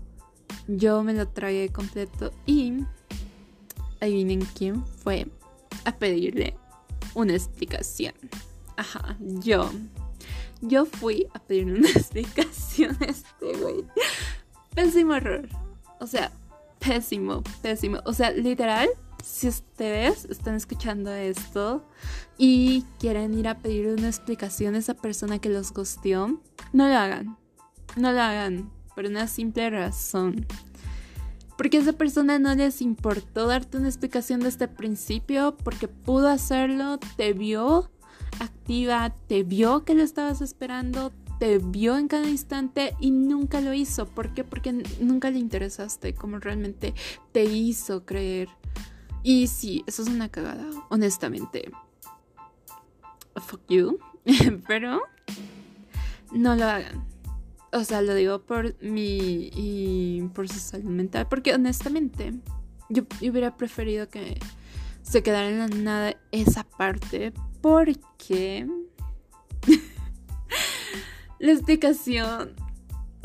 yo 0.68 1.02
me 1.02 1.12
lo 1.12 1.26
tragué 1.26 1.70
completo 1.70 2.32
y 2.46 2.84
adivinen 4.00 4.46
quién 4.54 4.86
fue 4.86 5.26
a 5.84 5.92
pedirle 5.96 6.56
una 7.14 7.34
explicación. 7.34 8.14
Ajá, 8.76 9.16
yo. 9.20 9.70
Yo 10.66 10.84
fui 10.84 11.28
a 11.34 11.38
pedir 11.38 11.66
una 11.66 11.88
explicación 11.94 12.96
a 13.00 13.04
este 13.04 13.56
güey. 13.60 13.84
Pésimo 14.74 15.14
error. 15.14 15.48
O 16.00 16.06
sea, 16.06 16.32
pésimo, 16.78 17.42
pésimo. 17.62 18.00
O 18.04 18.12
sea, 18.12 18.30
literal, 18.32 18.88
si 19.24 19.48
ustedes 19.48 20.24
están 20.26 20.54
escuchando 20.54 21.12
esto 21.12 21.84
y 22.36 22.84
quieren 22.98 23.34
ir 23.34 23.48
a 23.48 23.58
pedir 23.58 23.88
una 23.88 24.08
explicación 24.08 24.74
a 24.74 24.78
esa 24.78 24.94
persona 24.94 25.38
que 25.38 25.48
los 25.48 25.72
gustió, 25.72 26.40
no 26.72 26.88
lo 26.88 26.96
hagan. 26.96 27.38
No 27.96 28.12
lo 28.12 28.20
hagan. 28.20 28.70
Por 28.94 29.06
una 29.06 29.28
simple 29.28 29.70
razón. 29.70 30.46
Porque 31.56 31.78
a 31.78 31.80
esa 31.80 31.92
persona 31.92 32.38
no 32.38 32.54
les 32.54 32.82
importó 32.82 33.46
darte 33.46 33.78
una 33.78 33.88
explicación 33.88 34.40
desde 34.40 34.66
el 34.66 34.70
principio, 34.70 35.56
porque 35.56 35.88
pudo 35.88 36.28
hacerlo, 36.28 36.98
te 37.16 37.32
vio 37.32 37.90
activa, 38.40 39.14
te 39.26 39.42
vio 39.42 39.84
que 39.84 39.94
lo 39.94 40.02
estabas 40.02 40.40
esperando, 40.40 41.12
te 41.38 41.58
vio 41.58 41.96
en 41.98 42.08
cada 42.08 42.28
instante 42.28 42.94
y 43.00 43.10
nunca 43.10 43.60
lo 43.60 43.74
hizo. 43.74 44.06
¿Por 44.06 44.32
qué? 44.34 44.44
Porque 44.44 44.72
nunca 45.00 45.30
le 45.30 45.38
interesaste, 45.38 46.14
como 46.14 46.38
realmente 46.38 46.94
te 47.32 47.44
hizo 47.44 48.04
creer. 48.04 48.48
Y 49.22 49.48
sí, 49.48 49.82
eso 49.86 50.02
es 50.02 50.08
una 50.08 50.28
cagada, 50.28 50.64
honestamente. 50.88 51.70
Fuck 53.34 53.62
you. 53.68 53.98
Pero 54.66 55.02
no 56.32 56.54
lo 56.56 56.64
hagan. 56.64 57.04
O 57.72 57.84
sea, 57.84 58.00
lo 58.00 58.14
digo 58.14 58.40
por 58.40 58.80
mi 58.82 59.50
y 59.52 60.22
por 60.34 60.48
su 60.48 60.58
salud 60.58 60.90
mental. 60.90 61.26
Porque 61.28 61.54
honestamente, 61.54 62.32
yo 62.88 63.02
hubiera 63.20 63.56
preferido 63.56 64.08
que 64.08 64.38
se 65.02 65.22
quedara 65.22 65.48
en 65.48 65.58
la 65.58 65.68
nada 65.68 66.16
esa 66.32 66.64
parte 66.64 67.32
porque 67.60 68.66
la 71.38 71.52
explicación 71.52 72.54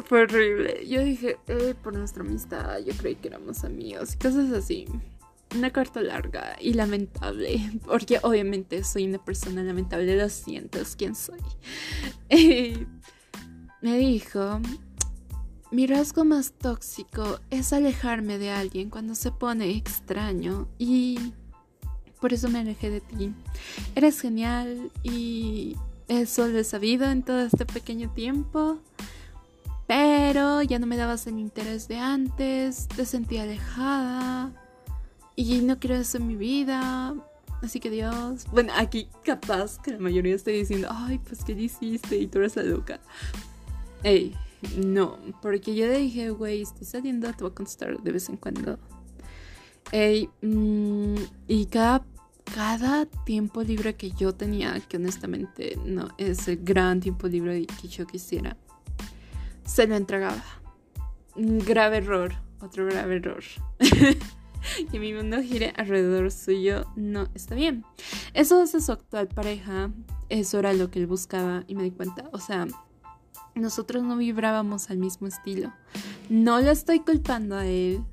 fue 0.06 0.24
horrible. 0.24 0.86
Yo 0.88 1.04
dije, 1.04 1.38
eh, 1.48 1.74
por 1.82 1.96
nuestra 1.96 2.24
amistad, 2.24 2.80
yo 2.80 2.94
creí 2.98 3.16
que 3.16 3.30
éramos 3.30 3.64
amigos 3.64 4.16
cosas 4.16 4.52
así. 4.52 4.86
Una 5.56 5.70
carta 5.72 6.02
larga 6.02 6.56
y 6.60 6.74
lamentable, 6.74 7.80
porque 7.86 8.20
obviamente 8.24 8.84
soy 8.84 9.06
una 9.06 9.24
persona 9.24 9.64
lamentable, 9.64 10.16
lo 10.18 10.30
siento, 10.30 10.80
es 10.80 10.96
quien 10.96 11.16
soy. 11.16 11.40
me 13.82 13.98
dijo, 13.98 14.60
mi 15.72 15.88
rasgo 15.88 16.26
más 16.26 16.52
tóxico 16.52 17.40
es 17.50 17.72
alejarme 17.72 18.38
de 18.38 18.52
alguien 18.52 18.90
cuando 18.90 19.16
se 19.16 19.32
pone 19.32 19.72
extraño 19.72 20.68
y 20.78 21.34
por 22.22 22.34
eso 22.34 22.48
me 22.50 22.60
alejé 22.60 22.90
de 22.90 23.02
ti. 23.02 23.34
Eres 23.96 24.22
genial 24.22 24.92
y 25.04 25.76
eso 26.08 26.48
lo 26.48 26.60
he 26.60 26.64
sabido 26.64 27.10
en 27.10 27.24
todo 27.24 27.42
este 27.42 27.66
pequeño 27.66 28.12
tiempo. 28.12 28.78
Pero 29.88 30.62
ya 30.62 30.80
no 30.80 30.88
me 30.88 30.96
dabas 30.96 31.28
el 31.28 31.38
interés 31.40 31.90
de 31.90 31.98
antes, 31.98 32.88
te 32.88 33.06
sentí 33.06 33.38
alejada 33.40 34.52
y 35.36 35.60
no 35.60 35.80
quiero 35.80 35.96
eso 35.96 36.18
en 36.18 36.28
mi 36.28 36.36
vida. 36.36 37.14
Así 37.62 37.80
que 37.80 37.90
Dios. 37.90 38.46
Bueno, 38.52 38.72
aquí 38.76 39.10
capaz 39.24 39.80
que 39.80 39.92
la 39.92 40.00
mayoría 40.00 40.36
esté 40.36 40.52
diciendo, 40.52 40.88
ay, 40.90 41.20
pues 41.20 41.44
qué 41.44 41.54
hiciste 41.54 42.18
y 42.18 42.28
tú 42.28 42.40
eres 42.40 42.56
la 42.56 42.64
loca. 42.64 43.00
Ey, 44.04 44.36
no, 44.78 45.18
porque 45.42 45.76
yo 45.76 45.88
le 45.88 45.98
dije, 45.98 46.30
güey, 46.30 46.62
estoy 46.62 46.86
saliendo, 46.86 47.32
te 47.34 47.44
voy 47.44 47.52
a 47.52 47.56
contestar 47.56 48.02
de 48.02 48.12
vez 48.12 48.30
en 48.30 48.38
cuando. 48.38 48.80
Ey, 49.92 50.30
mm, 50.42 51.16
y 51.48 51.66
cada, 51.66 52.06
cada 52.54 53.06
tiempo 53.06 53.64
libre 53.64 53.96
que 53.96 54.12
yo 54.12 54.34
tenía, 54.34 54.80
que 54.82 54.98
honestamente 54.98 55.78
no 55.86 56.10
es 56.18 56.48
el 56.48 56.58
gran 56.64 57.00
tiempo 57.00 57.28
libre 57.28 57.66
que 57.66 57.88
yo 57.88 58.06
quisiera, 58.06 58.58
se 59.66 59.88
lo 59.88 59.96
entregaba. 59.96 60.44
Un 61.36 61.60
grave 61.60 61.98
error, 61.98 62.34
otro 62.60 62.86
grave 62.86 63.18
error. 63.18 63.44
que 64.92 65.00
mi 65.00 65.14
mundo 65.14 65.42
gire 65.42 65.74
alrededor 65.78 66.32
suyo 66.32 66.86
no 66.96 67.28
está 67.34 67.56
bien. 67.56 67.86
Eso 68.34 68.62
es 68.62 68.72
su 68.86 68.92
actual 68.92 69.28
pareja, 69.28 69.92
eso 70.30 70.60
era 70.60 70.74
lo 70.74 70.92
que 70.92 71.00
él 71.00 71.08
buscaba 71.08 71.64
y 71.68 71.76
me 71.76 71.84
di 71.84 71.92
cuenta, 71.92 72.30
o 72.32 72.40
sea, 72.40 72.68
nosotros 73.56 74.04
no 74.04 74.18
vibrábamos 74.18 74.90
al 74.90 74.98
mismo 74.98 75.28
estilo. 75.28 75.74
No 76.30 76.62
lo 76.62 76.72
estoy 76.72 77.00
culpando 77.00 77.56
a 77.56 77.66
él, 77.66 78.04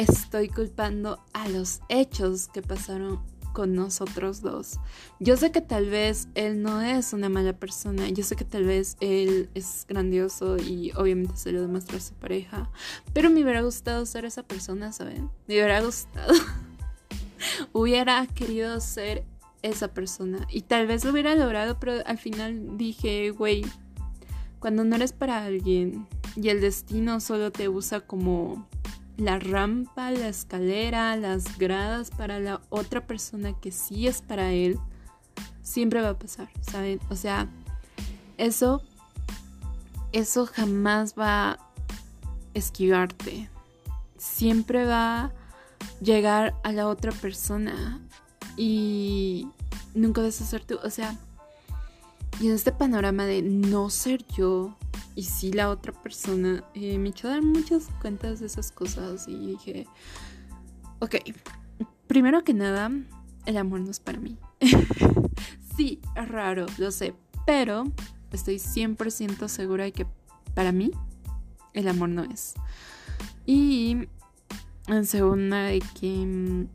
estoy 0.00 0.48
culpando 0.48 1.22
a 1.34 1.48
los 1.48 1.80
hechos 1.90 2.48
que 2.48 2.62
pasaron 2.62 3.20
con 3.52 3.74
nosotros 3.74 4.40
dos. 4.40 4.78
Yo 5.18 5.36
sé 5.36 5.52
que 5.52 5.60
tal 5.60 5.90
vez 5.90 6.28
él 6.34 6.62
no 6.62 6.80
es 6.80 7.12
una 7.12 7.28
mala 7.28 7.52
persona, 7.52 8.08
yo 8.08 8.24
sé 8.24 8.34
que 8.34 8.44
tal 8.44 8.64
vez 8.64 8.96
él 9.00 9.50
es 9.54 9.84
grandioso 9.88 10.56
y 10.56 10.92
obviamente 10.92 11.36
se 11.36 11.52
lo 11.52 11.60
demuestra 11.60 11.98
a 11.98 12.00
su 12.00 12.14
pareja, 12.14 12.70
pero 13.12 13.28
me 13.28 13.42
hubiera 13.42 13.60
gustado 13.60 14.06
ser 14.06 14.24
esa 14.24 14.42
persona, 14.42 14.92
¿saben? 14.92 15.30
Me 15.46 15.54
hubiera 15.54 15.82
gustado. 15.82 16.32
hubiera 17.72 18.26
querido 18.26 18.80
ser 18.80 19.24
esa 19.62 19.88
persona 19.88 20.46
y 20.50 20.62
tal 20.62 20.86
vez 20.86 21.04
lo 21.04 21.10
hubiera 21.10 21.34
logrado, 21.34 21.78
pero 21.78 22.02
al 22.06 22.16
final 22.16 22.78
dije, 22.78 23.30
güey, 23.32 23.66
cuando 24.60 24.84
no 24.84 24.96
eres 24.96 25.12
para 25.12 25.44
alguien 25.44 26.06
y 26.36 26.48
el 26.48 26.62
destino 26.62 27.20
solo 27.20 27.50
te 27.50 27.68
usa 27.68 28.00
como 28.00 28.66
la 29.20 29.38
rampa, 29.38 30.10
la 30.10 30.28
escalera, 30.28 31.16
las 31.16 31.58
gradas 31.58 32.10
para 32.10 32.40
la 32.40 32.60
otra 32.70 33.06
persona 33.06 33.52
que 33.52 33.70
sí 33.70 34.06
es 34.06 34.22
para 34.22 34.52
él, 34.52 34.78
siempre 35.62 36.00
va 36.00 36.10
a 36.10 36.18
pasar, 36.18 36.48
¿saben? 36.62 37.00
O 37.10 37.16
sea, 37.16 37.48
eso, 38.38 38.82
eso 40.12 40.46
jamás 40.46 41.14
va 41.18 41.52
a 41.52 41.58
esquivarte. 42.54 43.50
Siempre 44.16 44.86
va 44.86 45.24
a 45.24 45.32
llegar 46.00 46.54
a 46.62 46.72
la 46.72 46.88
otra 46.88 47.12
persona 47.12 48.00
y 48.56 49.48
nunca 49.94 50.22
vas 50.22 50.40
a 50.40 50.46
ser 50.46 50.64
tú. 50.64 50.78
O 50.82 50.90
sea, 50.90 51.16
y 52.40 52.48
en 52.48 52.54
este 52.54 52.72
panorama 52.72 53.26
de 53.26 53.42
no 53.42 53.90
ser 53.90 54.26
yo, 54.28 54.76
y 55.20 55.24
sí 55.24 55.52
la 55.52 55.68
otra 55.68 55.92
persona 55.92 56.64
eh, 56.72 56.96
me 56.96 57.10
echó 57.10 57.28
a 57.28 57.32
dar 57.32 57.42
muchas 57.42 57.88
cuentas 58.00 58.40
de 58.40 58.46
esas 58.46 58.72
cosas 58.72 59.28
y 59.28 59.48
dije, 59.48 59.86
ok, 61.00 61.16
primero 62.06 62.42
que 62.42 62.54
nada, 62.54 62.90
el 63.44 63.58
amor 63.58 63.80
no 63.80 63.90
es 63.90 64.00
para 64.00 64.18
mí. 64.18 64.38
sí, 65.76 66.00
es 66.16 66.26
raro, 66.26 66.64
lo 66.78 66.90
sé, 66.90 67.12
pero 67.44 67.84
estoy 68.32 68.56
100% 68.56 69.46
segura 69.48 69.84
de 69.84 69.92
que 69.92 70.06
para 70.54 70.72
mí 70.72 70.90
el 71.74 71.88
amor 71.88 72.08
no 72.08 72.24
es. 72.24 72.54
Y 73.44 74.08
en 74.86 75.04
segunda 75.04 75.64
de 75.64 75.82
que, 76.00 76.66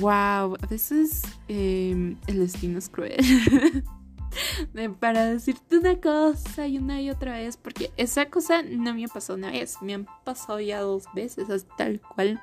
wow, 0.00 0.56
a 0.60 0.66
veces 0.68 1.22
em, 1.46 2.16
el 2.26 2.40
destino 2.40 2.80
es 2.80 2.88
cruel. 2.88 3.14
para 5.00 5.26
decirte 5.26 5.78
una 5.78 6.00
cosa 6.00 6.66
y 6.66 6.78
una 6.78 7.00
y 7.00 7.10
otra 7.10 7.34
vez, 7.34 7.56
porque 7.56 7.92
esa 7.96 8.26
cosa 8.30 8.62
no 8.62 8.94
me 8.94 9.04
ha 9.04 9.08
pasado 9.08 9.38
una 9.38 9.50
vez, 9.50 9.76
me 9.82 9.94
han 9.94 10.06
pasado 10.24 10.60
ya 10.60 10.80
dos 10.80 11.04
veces, 11.14 11.50
así 11.50 11.66
tal 11.76 12.00
cual. 12.00 12.40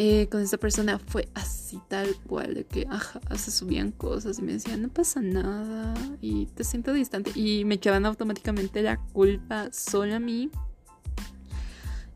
Eh, 0.00 0.28
con 0.30 0.40
esa 0.42 0.58
persona 0.58 1.00
fue 1.00 1.28
así 1.34 1.80
tal 1.88 2.14
cual, 2.26 2.54
de 2.54 2.64
que, 2.64 2.86
ajá, 2.88 3.20
se 3.36 3.50
subían 3.50 3.90
cosas 3.90 4.38
y 4.38 4.42
me 4.42 4.52
decían, 4.52 4.80
no 4.80 4.88
pasa 4.90 5.20
nada, 5.20 5.94
y 6.20 6.46
te 6.46 6.62
siento 6.62 6.92
distante, 6.92 7.32
y 7.34 7.64
me 7.64 7.74
echaban 7.74 8.06
automáticamente 8.06 8.80
la 8.82 8.98
culpa 8.98 9.70
solo 9.72 10.14
a 10.14 10.20
mí. 10.20 10.50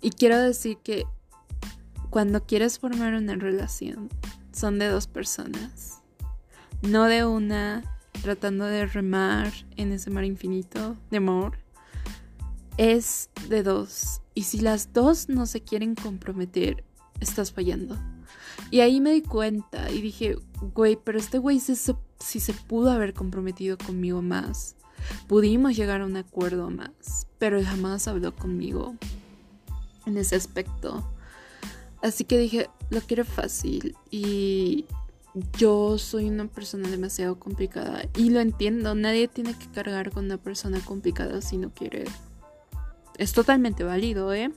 Y 0.00 0.10
quiero 0.10 0.38
decir 0.38 0.78
que 0.84 1.06
cuando 2.10 2.46
quieres 2.46 2.78
formar 2.78 3.14
una 3.14 3.34
relación, 3.34 4.08
son 4.52 4.78
de 4.78 4.86
dos 4.86 5.08
personas, 5.08 6.02
no 6.82 7.06
de 7.06 7.24
una 7.24 7.82
tratando 8.22 8.64
de 8.64 8.86
remar 8.86 9.52
en 9.76 9.92
ese 9.92 10.10
mar 10.10 10.24
infinito 10.24 10.96
de 11.10 11.16
amor, 11.18 11.58
es 12.76 13.30
de 13.48 13.62
dos. 13.62 14.22
Y 14.34 14.44
si 14.44 14.60
las 14.60 14.92
dos 14.92 15.28
no 15.28 15.46
se 15.46 15.60
quieren 15.60 15.94
comprometer, 15.94 16.84
estás 17.20 17.52
fallando. 17.52 17.98
Y 18.70 18.80
ahí 18.80 19.00
me 19.00 19.12
di 19.12 19.22
cuenta 19.22 19.90
y 19.90 20.00
dije, 20.00 20.36
güey, 20.74 20.96
pero 21.02 21.18
este 21.18 21.38
güey 21.38 21.60
si 21.60 21.74
se 22.40 22.54
pudo 22.54 22.90
haber 22.90 23.12
comprometido 23.12 23.76
conmigo 23.76 24.22
más. 24.22 24.76
Pudimos 25.26 25.76
llegar 25.76 26.00
a 26.00 26.06
un 26.06 26.16
acuerdo 26.16 26.70
más, 26.70 27.26
pero 27.38 27.62
jamás 27.62 28.06
habló 28.06 28.34
conmigo 28.34 28.94
en 30.06 30.16
ese 30.16 30.36
aspecto. 30.36 31.04
Así 32.02 32.24
que 32.24 32.38
dije, 32.38 32.68
lo 32.90 33.00
quiero 33.00 33.24
fácil 33.24 33.96
y 34.10 34.86
yo 35.58 35.96
soy 35.98 36.28
una 36.28 36.46
persona 36.46 36.88
demasiado 36.88 37.38
complicada 37.38 38.04
y 38.16 38.30
lo 38.30 38.40
entiendo, 38.40 38.94
nadie 38.94 39.28
tiene 39.28 39.54
que 39.54 39.66
cargar 39.70 40.10
con 40.10 40.26
una 40.26 40.36
persona 40.36 40.80
complicada 40.80 41.40
si 41.40 41.56
no 41.56 41.70
quiere. 41.70 42.04
Es 43.18 43.32
totalmente 43.32 43.84
válido, 43.84 44.32
¿eh? 44.34 44.52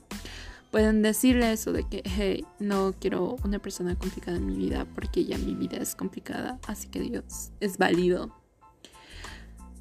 Pueden 0.70 1.00
decirle 1.00 1.52
eso 1.52 1.72
de 1.72 1.88
que, 1.88 2.02
hey, 2.04 2.44
no 2.58 2.94
quiero 2.98 3.36
una 3.44 3.58
persona 3.58 3.96
complicada 3.96 4.36
en 4.36 4.46
mi 4.46 4.56
vida 4.56 4.86
porque 4.94 5.24
ya 5.24 5.38
mi 5.38 5.54
vida 5.54 5.78
es 5.78 5.94
complicada, 5.94 6.58
así 6.66 6.88
que 6.88 7.00
Dios, 7.00 7.50
es 7.60 7.78
válido. 7.78 8.34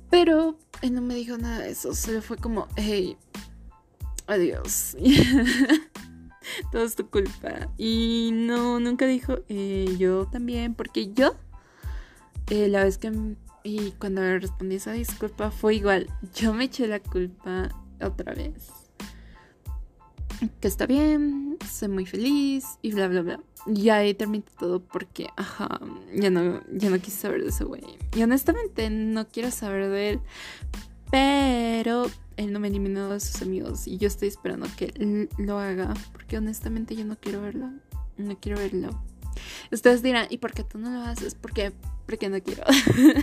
Pero 0.09 0.57
él 0.81 0.93
no 0.93 1.01
me 1.01 1.15
dijo 1.15 1.37
nada 1.37 1.59
de 1.59 1.71
eso, 1.71 1.93
solo 1.93 2.21
fue 2.21 2.37
como, 2.37 2.67
hey, 2.77 3.17
adiós. 4.27 4.95
todo 6.71 6.83
es 6.83 6.95
tu 6.95 7.09
culpa. 7.09 7.69
Y 7.77 8.31
no, 8.33 8.79
nunca 8.79 9.05
dijo, 9.05 9.39
eh, 9.49 9.95
yo 9.97 10.27
también, 10.27 10.75
porque 10.75 11.11
yo, 11.13 11.35
eh, 12.49 12.67
la 12.67 12.83
vez 12.83 12.97
que, 12.97 13.11
y 13.63 13.91
cuando 13.93 14.21
le 14.21 14.39
respondí 14.39 14.75
esa 14.75 14.91
disculpa 14.91 15.51
fue 15.51 15.75
igual, 15.75 16.07
yo 16.35 16.53
me 16.53 16.65
eché 16.65 16.87
la 16.87 16.99
culpa 16.99 17.69
otra 18.01 18.33
vez. 18.33 18.71
Que 20.59 20.67
está 20.67 20.85
bien, 20.85 21.57
soy 21.69 21.87
muy 21.87 22.05
feliz 22.05 22.65
y 22.81 22.91
bla, 22.91 23.07
bla, 23.07 23.21
bla. 23.21 23.39
Y 23.67 23.89
ahí 23.89 24.13
terminé 24.13 24.43
todo 24.59 24.79
porque, 24.79 25.29
ajá, 25.37 25.79
ya 26.13 26.29
no, 26.29 26.61
ya 26.71 26.89
no 26.89 26.99
quise 26.99 27.17
saber 27.17 27.41
de 27.41 27.49
ese 27.49 27.63
güey. 27.63 27.81
Y 28.15 28.21
honestamente 28.21 28.89
no 28.89 29.27
quiero 29.27 29.49
saber 29.49 29.89
de 29.89 30.09
él. 30.11 30.19
Pero 31.09 32.07
él 32.37 32.51
no 32.51 32.59
me 32.59 32.67
eliminó 32.67 33.09
de 33.09 33.19
sus 33.19 33.41
amigos 33.41 33.87
y 33.87 33.97
yo 33.97 34.07
estoy 34.07 34.27
esperando 34.27 34.67
que 34.77 35.29
lo 35.37 35.59
haga 35.59 35.93
porque 36.11 36.37
honestamente 36.37 36.95
yo 36.95 37.05
no 37.05 37.17
quiero 37.19 37.41
verlo. 37.41 37.71
No 38.17 38.37
quiero 38.39 38.57
verlo. 38.57 38.89
Ustedes 39.71 40.01
dirán, 40.01 40.27
¿y 40.29 40.37
por 40.37 40.53
qué 40.53 40.63
tú 40.63 40.77
no 40.77 40.89
lo 40.89 41.01
haces? 41.01 41.35
Porque, 41.35 41.73
porque 42.05 42.29
no 42.29 42.41
quiero. 42.41 42.63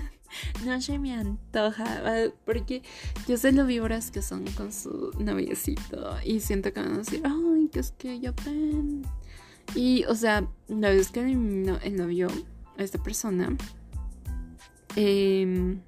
no 0.66 0.80
se 0.80 0.98
me 0.98 1.14
antoja. 1.14 2.02
Porque 2.44 2.82
yo 3.26 3.36
sé 3.36 3.52
lo 3.52 3.64
vibras 3.66 4.10
que 4.10 4.22
son 4.22 4.44
con 4.52 4.72
su 4.72 5.12
noviecito. 5.18 6.16
Y 6.24 6.40
siento 6.40 6.72
que 6.72 6.80
van 6.80 6.94
a 6.94 6.98
decir, 6.98 7.22
ay, 7.24 7.68
que 7.72 7.80
es 7.80 7.92
que 7.92 8.20
ya 8.20 8.34
ven. 8.44 9.02
Y, 9.74 10.04
o 10.04 10.14
sea, 10.14 10.46
la 10.68 10.90
vez 10.90 11.10
que 11.10 11.20
el 11.20 11.96
novio, 11.96 12.28
esta 12.76 13.02
persona, 13.02 13.56
eh, 14.96 15.78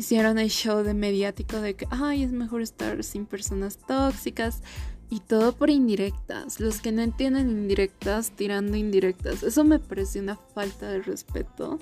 hicieron 0.00 0.38
el 0.38 0.48
show 0.48 0.82
de 0.82 0.94
mediático 0.94 1.60
de 1.60 1.74
que, 1.74 1.86
ay, 1.90 2.22
es 2.22 2.32
mejor 2.32 2.62
estar 2.62 3.04
sin 3.04 3.26
personas 3.26 3.76
tóxicas 3.76 4.62
y 5.10 5.20
todo 5.20 5.52
por 5.54 5.68
indirectas. 5.68 6.58
Los 6.58 6.80
que 6.80 6.90
no 6.90 7.02
entienden 7.02 7.50
indirectas, 7.50 8.30
tirando 8.30 8.78
indirectas. 8.78 9.42
Eso 9.42 9.62
me 9.62 9.78
parece 9.78 10.20
una 10.20 10.36
falta 10.36 10.88
de 10.88 11.02
respeto 11.02 11.78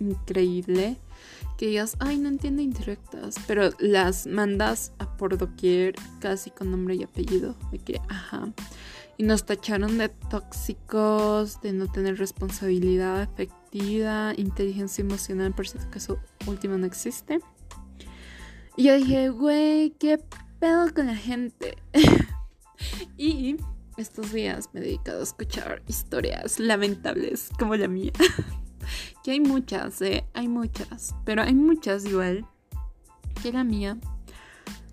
increíble. 0.00 0.96
Que 1.58 1.66
digas, 1.66 1.96
ay, 1.98 2.16
no 2.16 2.30
entiendo 2.30 2.62
indirectas, 2.62 3.34
pero 3.46 3.68
las 3.78 4.26
mandas 4.26 4.92
a 4.98 5.14
por 5.18 5.36
doquier 5.36 5.94
casi 6.20 6.50
con 6.50 6.70
nombre 6.70 6.94
y 6.94 7.02
apellido. 7.02 7.54
De 7.70 7.78
que, 7.78 8.00
ajá. 8.08 8.50
Y 9.18 9.24
nos 9.24 9.44
tacharon 9.44 9.98
de 9.98 10.08
tóxicos, 10.08 11.60
de 11.60 11.74
no 11.74 11.86
tener 11.86 12.16
responsabilidad 12.16 13.20
afectiva, 13.20 14.32
inteligencia 14.38 15.02
emocional, 15.02 15.52
por 15.54 15.68
si 15.68 15.76
acaso 15.76 16.18
último 16.46 16.76
no 16.78 16.86
existe. 16.86 17.40
Y 18.76 18.84
yo 18.84 18.96
dije, 18.96 19.28
güey, 19.28 19.90
¿qué 19.98 20.18
pedo 20.58 20.92
con 20.94 21.06
la 21.06 21.16
gente? 21.16 21.76
y 23.16 23.56
estos 23.96 24.32
días 24.32 24.70
me 24.72 24.80
he 24.80 24.84
dedicado 24.84 25.20
a 25.20 25.24
escuchar 25.24 25.82
historias 25.86 26.58
lamentables 26.58 27.50
como 27.58 27.76
la 27.76 27.88
mía. 27.88 28.12
que 29.24 29.32
hay 29.32 29.40
muchas, 29.40 30.00
¿eh? 30.02 30.24
Hay 30.34 30.48
muchas. 30.48 31.14
Pero 31.24 31.42
hay 31.42 31.54
muchas 31.54 32.04
igual 32.04 32.46
que 33.42 33.52
la 33.52 33.64
mía 33.64 33.98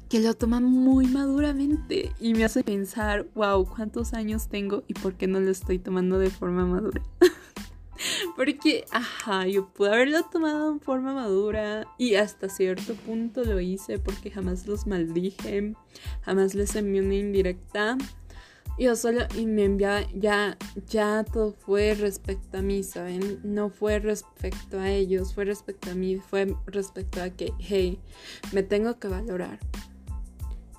que 0.10 0.20
lo 0.20 0.34
toman 0.34 0.64
muy 0.64 1.06
maduramente 1.06 2.14
y 2.20 2.34
me 2.34 2.44
hace 2.44 2.64
pensar, 2.64 3.28
wow, 3.36 3.64
¿cuántos 3.64 4.14
años 4.14 4.50
tengo 4.50 4.84
y 4.88 4.96
por 4.96 5.14
qué 5.14 5.28
no 5.28 5.40
lo 5.40 5.52
estoy 5.52 5.78
tomando 5.78 6.18
de 6.18 6.32
forma 6.32 6.66
madura? 6.66 7.04
Porque, 8.36 8.86
ajá, 8.92 9.48
yo 9.48 9.70
pude 9.70 9.90
haberlo 9.90 10.24
tomado 10.24 10.72
en 10.72 10.80
forma 10.80 11.14
madura 11.14 11.88
y 11.98 12.16
hasta 12.16 12.50
cierto 12.50 12.94
punto 12.94 13.44
lo 13.44 13.60
hice 13.60 14.00
porque 14.00 14.32
jamás 14.32 14.68
los 14.68 14.88
maldije, 14.88 15.74
jamás 16.22 16.56
les 16.56 16.76
envié 16.76 17.02
una 17.02 17.16
indirecta. 17.16 17.98
Yo 18.78 18.96
solo, 18.96 19.26
y 19.36 19.46
me 19.46 19.66
enviaba, 19.66 20.08
ya, 20.14 20.58
ya 20.88 21.26
todo 21.26 21.52
fue 21.52 21.96
respecto 21.96 22.60
a 22.60 22.62
mí, 22.62 22.82
¿saben? 22.84 23.42
No 23.44 23.70
fue 23.70 24.00
respecto 24.00 24.80
a 24.80 24.90
ellos, 24.90 25.34
fue 25.34 25.44
respecto 25.44 25.92
a 25.92 25.96
mí, 25.96 26.16
fue 26.16 26.56
respecto 26.66 27.22
a 27.22 27.30
que, 27.30 27.52
hey, 27.60 28.00
me 28.54 28.64
tengo 28.64 28.98
que 28.98 29.10
valorar. 29.10 29.60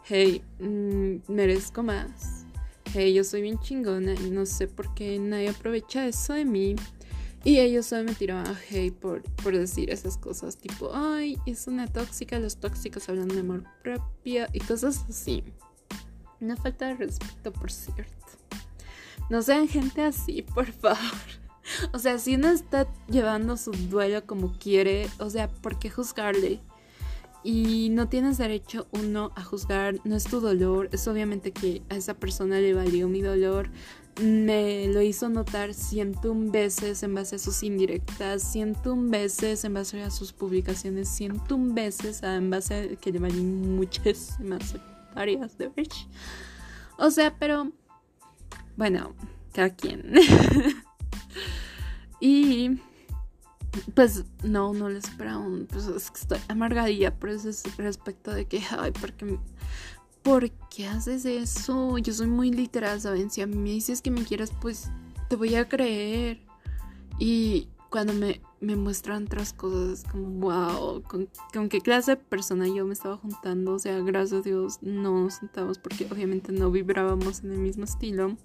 Hey, 0.05 0.43
mm, 0.61 1.31
merezco 1.31 1.83
más. 1.83 2.47
Hey, 2.95 3.13
yo 3.13 3.23
soy 3.23 3.43
bien 3.43 3.59
chingona 3.59 4.15
y 4.15 4.31
no 4.31 4.47
sé 4.47 4.67
por 4.67 4.95
qué 4.95 5.19
nadie 5.19 5.51
aprovecha 5.51 6.07
eso 6.07 6.33
de 6.33 6.47
mí. 6.47 6.77
Y 7.43 7.59
ellos 7.59 7.87
solo 7.87 8.05
me 8.05 8.15
tiraban 8.15 8.55
hate 8.71 8.93
por, 8.93 9.23
por 9.23 9.57
decir 9.57 9.91
esas 9.91 10.19
cosas, 10.19 10.59
tipo, 10.59 10.91
ay, 10.95 11.39
es 11.47 11.67
una 11.67 11.87
tóxica, 11.87 12.39
los 12.39 12.59
tóxicos 12.59 13.09
hablan 13.09 13.29
de 13.29 13.41
amor 13.41 13.65
propio 13.83 14.47
y 14.53 14.61
cosas 14.61 15.07
así. 15.09 15.43
Una 16.41 16.57
falta 16.57 16.89
de 16.89 16.95
respeto, 16.95 17.53
por 17.53 17.71
cierto. 17.71 18.15
No 19.31 19.41
sean 19.41 19.69
gente 19.69 20.03
así, 20.03 20.43
por 20.55 20.71
favor. 20.71 20.99
O 21.93 21.99
sea, 21.99 22.19
si 22.19 22.35
uno 22.35 22.49
está 22.49 22.87
llevando 23.09 23.57
su 23.57 23.71
duelo 23.71 24.27
como 24.27 24.53
quiere, 24.59 25.09
o 25.19 25.31
sea, 25.31 25.49
¿por 25.49 25.79
qué 25.79 25.89
juzgarle? 25.89 26.61
Y 27.43 27.89
no 27.91 28.09
tienes 28.09 28.37
derecho 28.37 28.87
uno 28.91 29.33
a 29.35 29.43
juzgar, 29.43 29.97
no 30.05 30.15
es 30.15 30.25
tu 30.25 30.41
dolor, 30.41 30.91
es 30.93 31.09
obviamente 31.09 31.53
que 31.53 31.83
a 31.89 31.97
esa 31.97 32.15
persona 32.15 32.59
le 32.59 32.75
valió 32.75 33.09
mi 33.09 33.23
dolor, 33.23 33.71
me 34.21 34.89
lo 34.89 35.03
hizo 35.03 35.29
notar 35.29 35.73
un 36.25 36.51
veces 36.51 37.03
en 37.03 37.15
base 37.15 37.37
a 37.37 37.39
sus 37.39 37.63
indirectas, 37.63 38.55
un 38.55 39.11
veces 39.11 39.65
en 39.65 39.75
base 39.75 40.03
a 40.03 40.11
sus 40.11 40.33
publicaciones, 40.33 41.21
un 41.51 41.75
veces 41.75 42.23
en 42.23 42.51
base 42.51 42.75
a 42.75 42.97
que 42.97 43.13
le 43.13 43.21
muchísimas 43.21 44.75
varias 45.15 45.57
de 45.59 45.69
ver. 45.69 45.89
O 46.99 47.11
sea, 47.11 47.35
pero 47.39 47.73
bueno, 48.77 49.15
cada 49.53 49.71
quien. 49.71 50.13
y 52.21 52.81
pues 53.95 54.25
no, 54.43 54.75
no 54.75 54.89
le 54.89 54.99
esperaba 54.99 55.45
pues 55.71 55.87
es 55.87 56.11
que 56.11 56.21
estoy 56.21 56.39
amargadilla 56.49 57.15
por 57.15 57.31
ese 57.31 57.53
respecto 57.79 58.33
de 58.33 58.47
que, 58.47 58.63
ay, 58.79 58.93
porque 58.93 59.39
¿por 60.23 60.51
qué 60.69 60.87
haces 60.87 61.25
eso? 61.25 61.99
Yo 61.99 62.13
soy 62.13 62.27
muy 62.27 62.51
literal, 62.51 63.01
¿saben? 63.01 63.31
Si 63.31 63.41
a 63.41 63.47
mí 63.47 63.57
me 63.57 63.71
dices 63.71 64.03
que 64.03 64.11
me 64.11 64.25
quieres, 64.25 64.53
pues 64.61 64.91
te 65.29 65.37
voy 65.37 65.55
a 65.55 65.69
creer. 65.69 66.41
Y 67.19 67.69
cuando 67.91 68.13
me, 68.13 68.41
me 68.61 68.77
muestran 68.77 69.25
otras 69.25 69.53
cosas, 69.53 70.05
como, 70.11 70.29
wow, 70.41 71.03
¿con, 71.03 71.29
¿con, 71.53 71.69
qué 71.69 71.81
clase 71.81 72.13
de 72.13 72.17
persona 72.17 72.67
yo 72.69 72.85
me 72.85 72.93
estaba 72.93 73.17
juntando? 73.17 73.75
O 73.75 73.79
sea, 73.79 73.99
gracias 74.01 74.41
a 74.41 74.43
Dios 74.43 74.79
no 74.83 75.25
nos 75.25 75.39
juntamos 75.39 75.79
porque 75.79 76.07
obviamente 76.11 76.53
no 76.53 76.71
vibrábamos 76.71 77.41
en 77.41 77.53
el 77.53 77.59
mismo 77.59 77.85
estilo. 77.85 78.37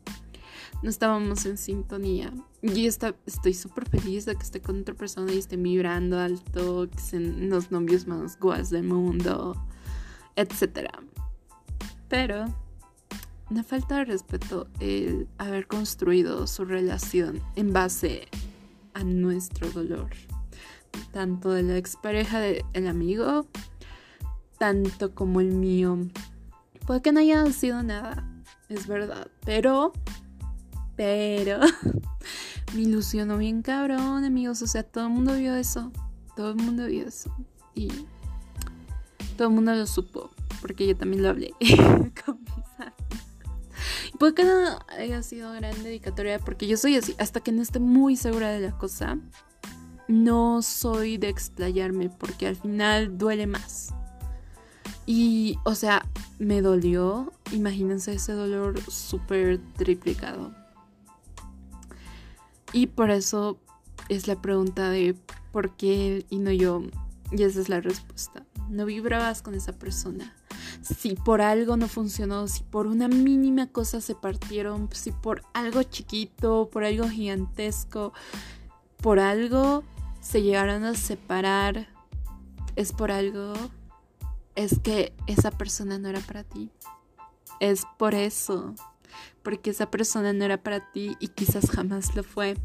No 0.82 0.90
estábamos 0.90 1.46
en 1.46 1.58
sintonía. 1.58 2.34
Y 2.62 2.88
está, 2.88 3.16
estoy 3.26 3.54
súper 3.54 3.88
feliz 3.88 4.26
de 4.26 4.36
que 4.36 4.44
esté 4.44 4.62
con 4.62 4.82
otra 4.82 4.96
persona 4.96 5.32
y 5.32 5.38
estén 5.38 5.64
vibrando 5.64 6.20
alto, 6.20 6.90
que 6.90 7.00
sean 7.00 7.50
los 7.50 7.72
novios 7.72 8.08
más 8.08 8.40
guas 8.40 8.70
del 8.72 8.84
mundo, 8.84 9.56
etcétera. 10.36 10.92
Pero 12.08 12.46
una 13.50 13.64
falta 13.64 13.98
de 13.98 14.06
respeto 14.06 14.68
el 14.80 15.28
haber 15.38 15.68
construido 15.68 16.48
su 16.48 16.66
relación 16.66 17.42
en 17.56 17.74
base 17.74 18.28
a 18.94 19.04
nuestro 19.04 19.70
dolor. 19.70 20.10
Tanto 21.12 21.52
de 21.52 21.64
la 21.64 21.78
expareja 21.78 22.40
del 22.40 22.88
amigo, 22.88 23.46
tanto 24.58 25.14
como 25.14 25.42
el 25.42 25.52
mío. 25.52 25.98
Puede 26.88 27.02
que 27.02 27.12
no 27.12 27.20
haya 27.20 27.46
sido 27.52 27.84
nada, 27.84 28.28
es 28.70 28.88
verdad. 28.88 29.28
Pero, 29.46 29.92
pero, 30.96 31.60
me 32.74 32.82
ilusionó 32.82 33.38
bien 33.38 33.62
cabrón, 33.62 34.24
amigos. 34.24 34.62
O 34.62 34.68
sea, 34.68 34.84
todo 34.84 35.08
el 35.08 35.14
mundo 35.14 35.36
vio 35.36 35.56
eso. 35.56 35.92
Todo 36.36 36.52
el 36.52 36.56
mundo 36.56 36.86
vio 36.86 37.08
eso. 37.08 37.36
Y 37.76 37.90
todo 39.38 39.50
el 39.50 39.54
mundo 39.54 39.76
lo 39.76 39.86
supo 39.86 40.32
porque 40.66 40.88
yo 40.88 40.98
también 40.98 41.22
lo 41.22 41.30
hablé 41.30 41.54
con 42.26 42.40
mis 42.42 42.80
amigos. 42.80 43.24
Puede 44.18 44.34
que 44.34 44.46
no 44.46 44.80
haya 44.98 45.22
sido 45.22 45.54
gran 45.54 45.84
dedicatoria 45.84 46.40
porque 46.40 46.66
yo 46.66 46.76
soy 46.76 46.96
así, 46.96 47.14
hasta 47.20 47.40
que 47.40 47.52
no 47.52 47.62
esté 47.62 47.78
muy 47.78 48.16
segura 48.16 48.50
de 48.50 48.62
la 48.62 48.76
cosa, 48.76 49.20
no 50.08 50.64
soy 50.64 51.20
de 51.20 51.30
explayarme 51.30 52.10
porque 52.10 52.48
al 52.48 52.56
final 52.56 53.16
duele 53.16 53.46
más. 53.46 53.94
Y, 55.06 55.60
o 55.66 55.76
sea, 55.76 56.04
me 56.40 56.64
dolió, 56.64 57.32
imagínense 57.52 58.14
ese 58.14 58.34
dolor 58.34 58.82
súper 58.90 59.60
triplicado. 59.78 60.52
Y 62.74 62.88
por 62.88 63.12
eso 63.12 63.60
es 64.10 64.28
la 64.28 64.42
pregunta 64.42 64.90
de 64.90 65.16
por 65.52 65.76
qué 65.76 66.26
y 66.32 66.40
no 66.40 66.50
yo. 66.52 66.82
Y 67.32 67.44
esa 67.44 67.62
es 67.62 67.70
la 67.70 67.82
respuesta. 67.82 68.48
No 68.68 68.88
vibrabas 68.88 69.44
con 69.44 69.54
esa 69.54 69.74
persona 69.74 70.35
si 70.86 71.16
por 71.16 71.42
algo 71.42 71.78
no 71.78 71.88
funcionó, 71.88 72.48
si 72.48 72.64
por 72.64 72.86
una 72.86 73.08
mínima 73.08 73.68
cosa 73.68 74.02
se 74.02 74.14
partieron, 74.14 74.88
si 74.92 75.12
por 75.12 75.44
algo 75.54 75.82
chiquito, 75.84 76.70
por 76.72 76.84
algo 76.84 77.10
gigantesco, 77.10 78.14
por 79.02 79.20
algo 79.20 79.84
se 80.22 80.44
llegaron 80.44 80.84
a 80.84 80.94
separar, 80.94 81.88
es 82.76 82.92
por 82.92 83.12
algo, 83.12 83.54
es 84.56 84.80
que 84.80 85.14
esa 85.28 85.52
persona 85.52 85.98
no 85.98 86.10
era 86.10 86.20
para 86.20 86.44
ti. 86.44 86.70
Es 87.60 87.86
por 87.98 88.14
eso, 88.14 88.76
porque 89.44 89.72
esa 89.72 89.90
persona 89.90 90.34
no 90.34 90.44
era 90.44 90.62
para 90.62 90.92
ti 90.92 91.16
y 91.20 91.30
quizás 91.30 91.70
jamás 91.72 92.16
lo 92.16 92.24
fue. 92.24 92.56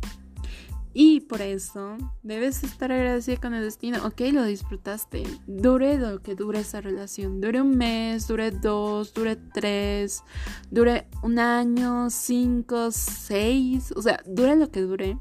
Y 0.93 1.21
por 1.21 1.41
eso 1.41 1.97
debes 2.23 2.65
estar 2.65 2.91
agradecida 2.91 3.37
con 3.37 3.55
el 3.55 3.63
destino. 3.63 4.05
Ok, 4.05 4.23
lo 4.33 4.43
disfrutaste. 4.45 5.23
Dure 5.47 5.99
lo 5.99 6.21
que 6.21 6.35
dure 6.35 6.61
esa 6.61 6.81
relación. 6.81 7.41
Dure 7.41 7.61
un 7.61 7.77
mes, 7.77 8.27
dure 8.27 8.51
dos, 8.51 9.15
dure 9.15 9.37
tres, 9.37 10.25
dure 10.71 11.07
un 11.23 11.39
año, 11.39 12.11
cinco, 12.11 12.91
seis. 12.91 13.93
O 13.95 14.03
sea, 14.03 14.21
dure 14.27 14.57
lo 14.57 14.71
que 14.71 14.81
dure. 14.81 15.19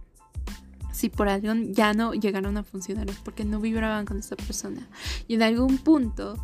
Si 0.91 1.09
por 1.09 1.29
algo 1.29 1.53
ya 1.69 1.93
no 1.93 2.13
llegaron 2.13 2.57
a 2.57 2.63
funcionar 2.63 3.09
es 3.09 3.17
porque 3.17 3.45
no 3.45 3.59
vibraban 3.59 4.05
con 4.05 4.17
esa 4.17 4.35
persona. 4.35 4.89
Y 5.27 5.35
en 5.35 5.43
algún 5.43 5.77
punto 5.77 6.35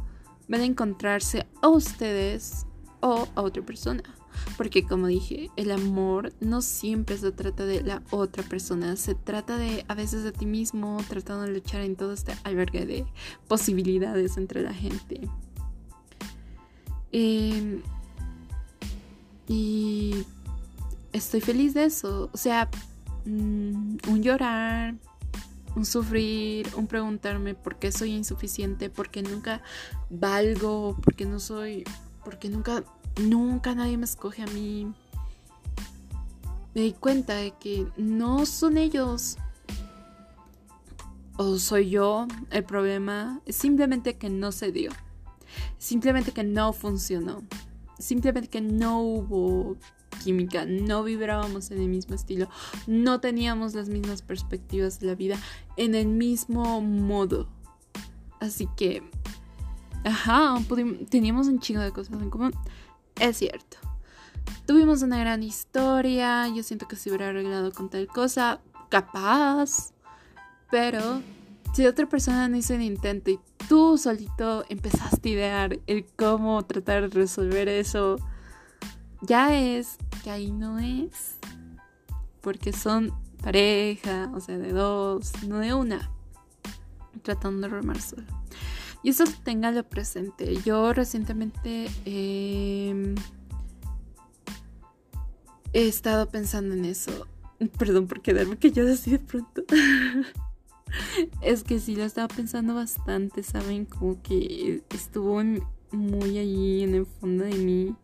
van 0.47 0.61
a 0.61 0.65
encontrarse 0.65 1.47
a 1.61 1.67
ustedes 1.67 2.67
o 3.01 3.27
a 3.35 3.41
otra 3.41 3.63
persona. 3.63 4.03
Porque 4.57 4.83
como 4.83 5.07
dije, 5.07 5.49
el 5.55 5.71
amor 5.71 6.33
no 6.39 6.61
siempre 6.61 7.17
se 7.17 7.31
trata 7.31 7.65
de 7.65 7.81
la 7.81 8.01
otra 8.11 8.43
persona, 8.43 8.95
se 8.95 9.15
trata 9.15 9.57
de 9.57 9.85
a 9.87 9.95
veces 9.95 10.23
de 10.23 10.31
ti 10.31 10.45
mismo, 10.45 10.97
tratando 11.07 11.43
de 11.43 11.53
luchar 11.53 11.81
en 11.81 11.95
todo 11.95 12.13
este 12.13 12.33
albergue 12.43 12.85
de 12.85 13.05
posibilidades 13.47 14.37
entre 14.37 14.61
la 14.61 14.73
gente. 14.73 15.21
Em, 17.11 17.81
y 19.47 20.25
estoy 21.13 21.41
feliz 21.41 21.73
de 21.73 21.85
eso. 21.85 22.29
O 22.33 22.37
sea, 22.37 22.69
mm, 23.25 23.97
un 24.09 24.21
llorar, 24.21 24.95
un 25.75 25.85
sufrir, 25.85 26.67
un 26.75 26.87
preguntarme 26.87 27.53
por 27.53 27.77
qué 27.77 27.91
soy 27.91 28.13
insuficiente, 28.13 28.89
por 28.89 29.09
qué 29.09 29.21
nunca 29.21 29.61
valgo, 30.09 30.97
por 31.03 31.15
qué 31.15 31.25
no 31.25 31.39
soy, 31.39 31.83
por 32.23 32.39
qué 32.39 32.49
nunca 32.49 32.83
nunca 33.21 33.75
nadie 33.75 33.97
me 33.97 34.05
escoge 34.05 34.43
a 34.43 34.47
mí. 34.47 34.93
Me 36.73 36.81
di 36.81 36.93
cuenta 36.93 37.35
de 37.35 37.51
que 37.51 37.87
no 37.97 38.45
son 38.45 38.77
ellos 38.77 39.37
o 41.37 41.57
soy 41.57 41.89
yo 41.89 42.27
el 42.51 42.63
problema, 42.63 43.41
es 43.45 43.55
simplemente 43.55 44.17
que 44.17 44.29
no 44.29 44.51
se 44.51 44.71
dio, 44.71 44.91
simplemente 45.77 46.31
que 46.31 46.43
no 46.43 46.73
funcionó, 46.73 47.43
simplemente 47.99 48.49
que 48.49 48.61
no 48.61 49.01
hubo 49.01 49.77
química, 50.23 50.65
no 50.65 51.03
vibrábamos 51.03 51.71
en 51.71 51.81
el 51.81 51.89
mismo 51.89 52.15
estilo, 52.15 52.47
no 52.87 53.19
teníamos 53.19 53.73
las 53.73 53.89
mismas 53.89 54.21
perspectivas 54.21 54.99
de 54.99 55.07
la 55.07 55.15
vida 55.15 55.37
en 55.77 55.95
el 55.95 56.07
mismo 56.07 56.81
modo. 56.81 57.47
Así 58.39 58.67
que, 58.75 59.03
ajá, 60.03 60.55
teníamos 61.09 61.47
un 61.47 61.59
chingo 61.59 61.81
de 61.81 61.91
cosas 61.91 62.21
en 62.21 62.29
común. 62.29 62.53
Es 63.19 63.37
cierto. 63.37 63.77
tuvimos 64.65 65.01
una 65.01 65.19
gran 65.19 65.43
historia, 65.43 66.47
yo 66.47 66.63
siento 66.63 66.87
que 66.87 66.95
se 66.95 67.09
hubiera 67.09 67.29
arreglado 67.29 67.71
con 67.71 67.89
tal 67.89 68.07
cosa, 68.07 68.59
capaz, 68.89 69.93
pero 70.69 71.21
si 71.73 71.85
otra 71.85 72.07
persona 72.07 72.47
no 72.47 72.57
hizo 72.57 72.73
un 72.73 72.81
intento 72.81 73.31
y 73.31 73.39
tú 73.67 73.97
solito 73.97 74.65
empezaste 74.69 75.29
a 75.29 75.31
idear 75.31 75.79
el 75.87 76.05
cómo 76.15 76.63
tratar 76.63 77.09
de 77.09 77.19
resolver 77.19 77.67
eso, 77.67 78.17
ya 79.21 79.57
es 79.57 79.97
que 80.23 80.31
ahí 80.31 80.51
no 80.51 80.79
es, 80.79 81.37
porque 82.41 82.73
son 82.73 83.13
pareja, 83.41 84.31
o 84.33 84.39
sea, 84.39 84.57
de 84.57 84.71
dos, 84.71 85.31
no 85.47 85.59
de 85.59 85.73
una, 85.73 86.11
tratando 87.23 87.67
de 87.67 87.73
remar 87.73 88.01
solo. 88.01 88.44
Y 89.05 89.09
eso 89.09 89.23
téngalo 89.43 89.83
presente. 89.83 90.57
Yo 90.65 90.91
recientemente 90.91 91.91
em, 92.05 93.13
he 95.73 95.87
estado 95.87 96.27
pensando 96.27 96.73
en 96.73 96.85
eso. 96.85 97.27
Perdón 97.77 98.07
por 98.07 98.21
quedarme 98.23 98.57
que 98.57 98.71
yo 98.71 98.91
así 98.91 99.11
de 99.11 99.19
pronto. 99.19 99.63
es 101.43 101.63
que 101.63 101.77
sí 101.77 101.95
lo 101.95 102.03
estaba 102.03 102.27
pensando 102.27 102.73
bastante, 102.73 103.43
¿saben? 103.43 103.85
Como 103.85 104.23
que 104.23 104.81
estuvo 104.89 105.39
muy 105.91 106.39
allí 106.39 106.81
en 106.81 106.95
el 106.95 107.05
fondo 107.05 107.43
de 107.43 107.57
mí 107.57 107.95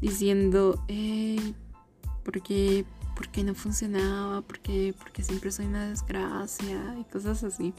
diciendo, 0.00 0.80
hey, 0.86 1.56
¿por 2.22 2.40
qué, 2.40 2.84
¿por 3.16 3.30
qué 3.30 3.42
no 3.42 3.56
funcionaba? 3.56 4.42
¿Por 4.42 4.60
qué, 4.60 4.94
porque 4.96 5.24
siempre 5.24 5.50
soy 5.50 5.66
una 5.66 5.88
desgracia? 5.88 6.96
Y 7.00 7.02
cosas 7.10 7.42
así. 7.42 7.74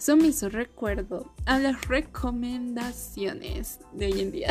Eso 0.00 0.16
me 0.16 0.28
hizo 0.28 0.48
recuerdo 0.48 1.30
a 1.44 1.58
las 1.58 1.86
recomendaciones 1.86 3.80
de 3.92 4.06
hoy 4.06 4.20
en 4.22 4.32
día. 4.32 4.48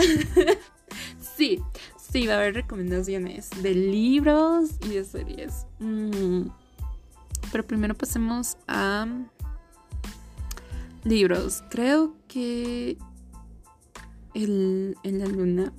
sí, 1.19 1.59
sí, 1.97 2.27
va 2.27 2.35
a 2.35 2.37
haber 2.37 2.53
recomendaciones 2.53 3.49
de 3.63 3.73
libros 3.73 4.69
y 4.85 4.89
de 4.89 5.03
series. 5.03 5.65
Mm. 5.79 6.49
Pero 7.51 7.65
primero 7.65 7.95
pasemos 7.95 8.57
a 8.67 9.07
libros. 11.03 11.63
Creo 11.71 12.15
que 12.27 12.99
el, 14.35 14.95
en 15.01 15.17
la 15.17 15.25
luna. 15.25 15.73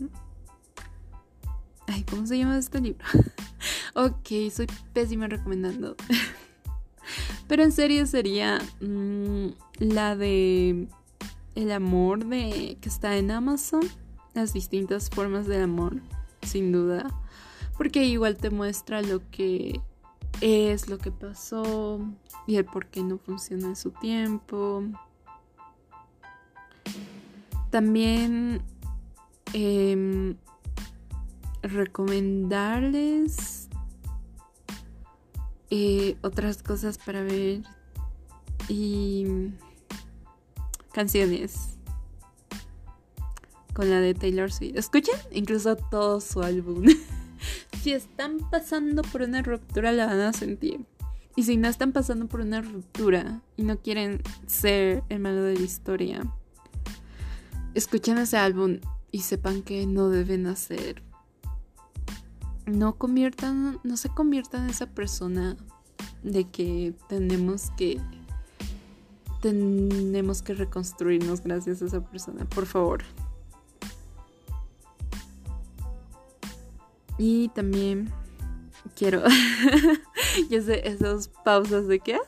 Ay, 1.86 2.02
¿cómo 2.10 2.26
se 2.26 2.38
llama 2.38 2.58
este 2.58 2.80
libro? 2.80 3.06
ok, 3.94 4.50
soy 4.52 4.66
pésima 4.92 5.28
recomendando. 5.28 5.94
Pero 7.50 7.64
en 7.64 7.72
serio 7.72 8.06
sería 8.06 8.60
mm, 8.80 9.48
la 9.80 10.14
de 10.14 10.86
el 11.56 11.72
amor 11.72 12.24
de 12.26 12.78
que 12.80 12.88
está 12.88 13.16
en 13.16 13.32
Amazon, 13.32 13.80
las 14.34 14.52
distintas 14.52 15.10
formas 15.10 15.48
de 15.48 15.60
amor, 15.60 15.96
sin 16.42 16.70
duda, 16.70 17.10
porque 17.76 18.04
igual 18.04 18.36
te 18.36 18.50
muestra 18.50 19.02
lo 19.02 19.28
que 19.32 19.80
es, 20.40 20.88
lo 20.88 20.98
que 20.98 21.10
pasó 21.10 21.98
y 22.46 22.54
el 22.54 22.66
por 22.66 22.86
qué 22.86 23.02
no 23.02 23.18
funciona 23.18 23.66
en 23.66 23.74
su 23.74 23.90
tiempo. 23.90 24.84
También 27.70 28.62
em, 29.54 30.36
recomendarles 31.64 33.59
eh, 35.70 36.16
otras 36.22 36.62
cosas 36.62 36.98
para 36.98 37.22
ver 37.22 37.62
y 38.68 39.26
canciones 40.92 41.78
con 43.72 43.88
la 43.88 44.00
de 44.00 44.14
Taylor 44.14 44.52
Swift. 44.52 44.76
Escuchen 44.76 45.14
incluso 45.32 45.76
todo 45.76 46.20
su 46.20 46.42
álbum. 46.42 46.84
si 47.82 47.92
están 47.92 48.38
pasando 48.50 49.02
por 49.02 49.22
una 49.22 49.42
ruptura 49.42 49.92
la 49.92 50.06
van 50.06 50.20
a 50.20 50.32
sentir. 50.32 50.84
Y 51.36 51.44
si 51.44 51.56
no 51.56 51.68
están 51.68 51.92
pasando 51.92 52.26
por 52.26 52.40
una 52.40 52.60
ruptura 52.60 53.40
y 53.56 53.62
no 53.62 53.78
quieren 53.78 54.20
ser 54.46 55.04
el 55.08 55.20
malo 55.20 55.42
de 55.42 55.54
la 55.54 55.62
historia, 55.62 56.22
escuchen 57.74 58.18
ese 58.18 58.36
álbum 58.36 58.80
y 59.12 59.20
sepan 59.20 59.62
que 59.62 59.86
no 59.86 60.08
deben 60.08 60.46
hacer 60.46 61.02
no 62.70 62.96
conviertan, 62.96 63.78
no 63.82 63.96
se 63.96 64.08
conviertan 64.08 64.64
en 64.64 64.70
esa 64.70 64.86
persona 64.86 65.56
de 66.22 66.44
que 66.44 66.94
tenemos 67.08 67.70
que 67.76 68.00
tenemos 69.40 70.42
que 70.42 70.54
reconstruirnos 70.54 71.42
gracias 71.42 71.80
a 71.80 71.86
esa 71.86 72.00
persona, 72.04 72.44
por 72.44 72.66
favor. 72.66 73.02
Y 77.16 77.48
también 77.48 78.12
quiero 78.96 79.22
ya 80.50 80.62
sé 80.62 80.88
esas 80.88 81.28
pausas 81.28 81.86
de 81.86 82.00
qué 82.00 82.18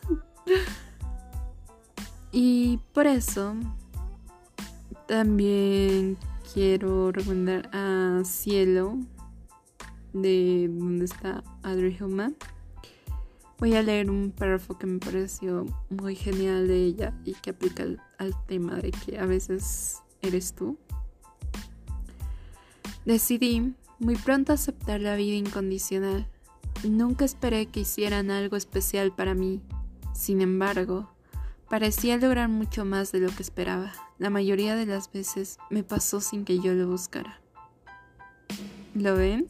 y 2.31 2.79
por 2.93 3.07
eso 3.07 3.55
también 5.07 6.17
quiero 6.53 7.13
recomendar 7.13 7.69
a 7.73 8.23
Cielo 8.25 8.99
de 10.13 10.69
donde 10.71 11.05
está 11.05 11.43
Audrey 11.63 11.97
Hillman. 11.99 12.37
Voy 13.59 13.75
a 13.75 13.83
leer 13.83 14.11
un 14.11 14.33
párrafo 14.33 14.77
que 14.77 14.87
me 14.87 14.99
pareció 14.99 15.67
muy 15.89 16.17
genial 16.17 16.67
de 16.67 16.85
ella 16.85 17.15
y 17.25 17.35
que 17.35 17.51
aplica 17.51 17.85
al, 18.19 18.35
tema 18.47 18.75
de 18.77 18.91
que 18.91 19.19
a 19.19 19.27
veces 19.27 20.03
eres 20.21 20.53
tú. 20.53 20.77
Decidí 23.05 23.75
muy 23.99 24.17
pronto 24.17 24.53
aceptar 24.53 25.01
la 25.01 25.15
vida 25.15 25.37
incondicional. 25.37 26.27
Nunca 26.83 27.25
esperé 27.25 27.67
que 27.67 27.81
hicieran 27.81 28.31
algo 28.31 28.57
especial 28.57 29.15
para 29.15 29.35
mí. 29.35 29.63
Sin 30.13 30.41
embargo, 30.41 31.09
parecía 31.69 32.17
lograr 32.17 32.49
mucho 32.49 32.85
más 32.85 33.13
de 33.13 33.21
lo 33.21 33.29
que 33.29 33.43
esperaba. 33.43 33.93
La 34.19 34.31
mayoría 34.31 34.75
de 34.75 34.87
las 34.87 35.11
veces 35.13 35.59
me 35.71 35.85
pasó 35.85 36.21
sin 36.21 36.45
que 36.45 36.59
yo 36.59 36.75
lo 36.75 36.89
buscara. 36.89 37.41
¿Lo 38.95 39.15
ven? 39.15 39.47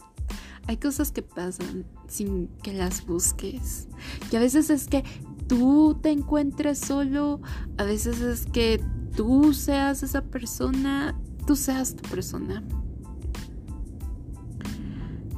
Hay 0.66 0.76
cosas 0.76 1.12
que 1.12 1.22
pasan 1.22 1.84
sin 2.08 2.48
que 2.62 2.72
las 2.72 3.06
busques. 3.06 3.88
Y 4.30 4.36
a 4.36 4.40
veces 4.40 4.70
es 4.70 4.86
que 4.86 5.04
tú 5.48 5.98
te 6.00 6.10
encuentres 6.10 6.78
solo, 6.78 7.40
a 7.78 7.84
veces 7.84 8.20
es 8.20 8.46
que 8.46 8.82
tú 9.16 9.52
seas 9.52 10.02
esa 10.02 10.22
persona, 10.22 11.18
tú 11.46 11.56
seas 11.56 11.96
tu 11.96 12.08
persona. 12.08 12.62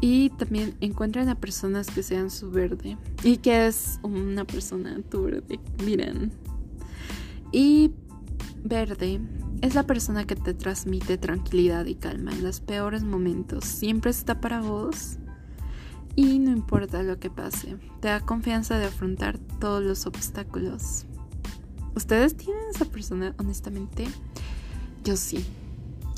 Y 0.01 0.31
también 0.31 0.77
encuentren 0.81 1.31
a 1.31 1.35
personas 1.35 1.91
que 1.91 2.03
sean 2.03 2.31
su 2.31 2.51
verde. 2.51 2.99
¿Y 3.23 3.39
que 3.39 3.67
es 3.67 3.99
una 4.03 4.45
persona 4.45 5.01
tu 5.09 5.23
verde? 5.23 5.59
Miren. 5.83 6.31
Y 7.53 7.93
verde 8.63 9.21
es 9.65 9.75
la 9.75 9.85
persona 9.85 10.27
que 10.27 10.37
te 10.37 10.53
transmite 10.53 11.17
tranquilidad 11.17 11.87
y 11.87 11.95
calma 11.95 12.33
en 12.33 12.45
los 12.45 12.61
peores 12.61 13.03
momentos. 13.03 13.65
Siempre 13.65 14.11
está 14.11 14.39
para 14.39 14.61
vos 14.61 15.17
y 16.15 16.39
no 16.39 16.51
importa 16.51 17.03
lo 17.03 17.19
que 17.19 17.31
pase. 17.31 17.79
Te 18.03 18.09
da 18.09 18.21
confianza 18.21 18.77
de 18.77 18.85
afrontar 18.85 19.39
todos 19.61 19.83
los 19.83 20.05
obstáculos. 20.05 21.07
¿Ustedes 21.97 22.37
tienen 22.37 22.63
esa 22.75 22.85
persona, 22.85 23.35
honestamente? 23.39 24.07
Yo 25.03 25.17
sí. 25.17 25.43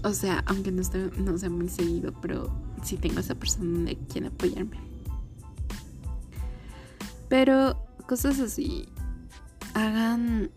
O 0.02 0.12
sea, 0.12 0.42
aunque 0.46 0.72
no, 0.72 0.82
esté, 0.82 1.08
no 1.16 1.38
sea 1.38 1.48
muy 1.48 1.68
seguido, 1.68 2.12
pero 2.20 2.50
sí 2.82 2.96
tengo 2.96 3.20
esa 3.20 3.36
persona 3.36 3.90
de 3.90 3.96
quien 3.96 4.26
apoyarme. 4.26 4.80
Pero 7.28 7.78
cosas 8.08 8.40
así. 8.40 8.88
Hagan. 9.74 10.50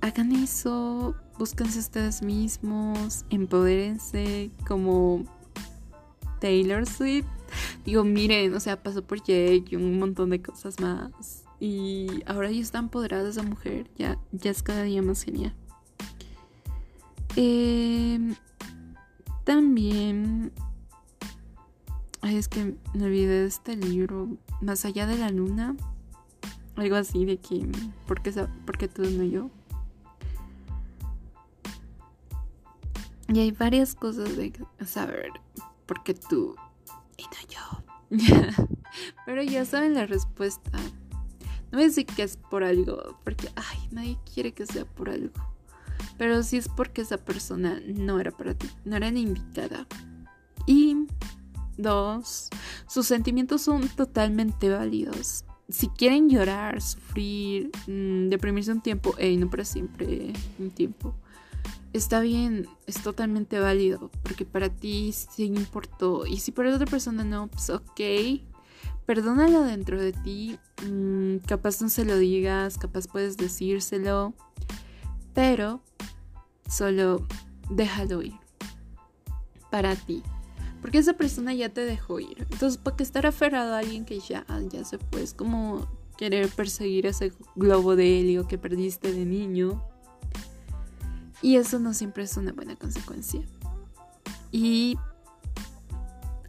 Hagan 0.00 0.30
eso 0.30 1.16
búsquense 1.38 1.78
ustedes 1.78 2.22
mismos, 2.22 3.24
empodérense 3.30 4.50
como 4.66 5.24
Taylor 6.40 6.86
Swift. 6.86 7.26
Digo, 7.84 8.04
miren, 8.04 8.54
o 8.54 8.60
sea, 8.60 8.82
pasó 8.82 9.02
por 9.02 9.18
Jake 9.18 9.64
y 9.70 9.76
un 9.76 9.98
montón 9.98 10.30
de 10.30 10.42
cosas 10.42 10.80
más. 10.80 11.44
Y 11.60 12.22
ahora 12.26 12.50
ya 12.50 12.60
está 12.60 12.78
empoderada 12.78 13.28
esa 13.28 13.42
mujer, 13.42 13.90
ya, 13.96 14.18
ya 14.32 14.50
es 14.50 14.62
cada 14.62 14.82
día 14.82 15.02
más 15.02 15.22
genial. 15.22 15.54
Em, 17.36 18.34
también 19.44 20.52
Ay, 22.20 22.36
es 22.36 22.48
que 22.48 22.74
me 22.94 23.04
olvidé 23.04 23.40
de 23.42 23.46
este 23.46 23.76
libro, 23.76 24.28
Más 24.60 24.84
allá 24.84 25.06
de 25.06 25.16
la 25.16 25.30
luna. 25.30 25.76
Algo 26.76 26.96
así 26.96 27.24
de 27.24 27.38
que, 27.38 27.66
¿por 28.06 28.22
qué, 28.22 28.32
por 28.66 28.76
qué 28.76 28.88
tú 28.88 29.02
no 29.02 29.24
yo? 29.24 29.50
Y 33.28 33.40
hay 33.40 33.50
varias 33.52 33.94
cosas 33.94 34.36
de 34.36 34.52
saber 34.86 35.30
por 35.86 36.02
qué 36.02 36.14
tú 36.14 36.56
y 37.16 37.22
no 37.24 37.48
yo. 37.48 38.66
Pero 39.26 39.42
ya 39.42 39.64
saben 39.64 39.94
la 39.94 40.06
respuesta. 40.06 40.78
No 41.70 41.78
voy 41.78 41.82
a 41.82 41.88
decir 41.88 42.06
que 42.06 42.22
es 42.22 42.36
por 42.36 42.64
algo, 42.64 43.18
porque 43.24 43.50
ay, 43.56 43.88
nadie 43.90 44.18
quiere 44.32 44.52
que 44.52 44.64
sea 44.64 44.84
por 44.84 45.10
algo. 45.10 45.34
Pero 46.16 46.42
sí 46.42 46.56
es 46.56 46.68
porque 46.68 47.02
esa 47.02 47.18
persona 47.18 47.80
no 47.86 48.18
era 48.18 48.30
para 48.30 48.54
ti, 48.54 48.68
no 48.84 48.96
era 48.96 49.10
la 49.10 49.18
indicada. 49.18 49.86
Y 50.66 51.06
Dos, 51.78 52.48
sus 52.88 53.06
sentimientos 53.06 53.62
son 53.62 53.88
totalmente 53.88 54.68
válidos. 54.68 55.44
Si 55.68 55.86
quieren 55.86 56.28
llorar, 56.28 56.82
sufrir, 56.82 57.70
mm, 57.86 58.30
deprimirse 58.30 58.72
un 58.72 58.80
tiempo, 58.80 59.14
y 59.20 59.36
no 59.36 59.48
para 59.48 59.64
siempre 59.64 60.32
un 60.58 60.70
tiempo, 60.72 61.14
está 61.92 62.20
bien, 62.20 62.68
es 62.86 63.02
totalmente 63.02 63.58
válido, 63.58 64.10
porque 64.22 64.44
para 64.44 64.68
ti 64.68 65.12
sí 65.12 65.44
importó. 65.44 66.26
Y 66.26 66.38
si 66.38 66.52
para 66.52 66.74
otra 66.74 66.86
persona 66.86 67.24
no, 67.24 67.48
pues 67.48 67.70
ok, 67.70 68.00
perdónalo 69.06 69.62
dentro 69.62 70.00
de 70.00 70.12
ti. 70.12 70.58
Mm, 70.86 71.38
capaz 71.46 71.80
no 71.80 71.88
se 71.88 72.04
lo 72.04 72.18
digas, 72.18 72.78
capaz 72.78 73.06
puedes 73.08 73.36
decírselo, 73.36 74.34
pero 75.34 75.80
solo 76.68 77.26
déjalo 77.70 78.22
ir 78.22 78.34
para 79.70 79.96
ti. 79.96 80.22
Porque 80.80 80.98
esa 80.98 81.14
persona 81.14 81.54
ya 81.54 81.70
te 81.70 81.80
dejó 81.84 82.20
ir. 82.20 82.46
Entonces, 82.50 82.76
¿para 82.76 82.96
qué 82.96 83.02
estar 83.02 83.26
aferrado 83.26 83.74
a 83.74 83.78
alguien 83.78 84.04
que 84.04 84.20
ya, 84.20 84.46
ya 84.70 84.84
se 84.84 84.98
fue? 84.98 85.22
Es 85.22 85.34
como 85.34 85.88
querer 86.16 86.48
perseguir 86.48 87.06
ese 87.06 87.32
globo 87.56 87.96
de 87.96 88.20
helio 88.20 88.46
que 88.46 88.58
perdiste 88.58 89.12
de 89.12 89.24
niño. 89.24 89.82
Y 91.42 91.56
eso 91.56 91.78
no 91.78 91.94
siempre 91.94 92.24
es 92.24 92.36
una 92.36 92.52
buena 92.52 92.76
consecuencia. 92.76 93.42
Y... 94.50 94.96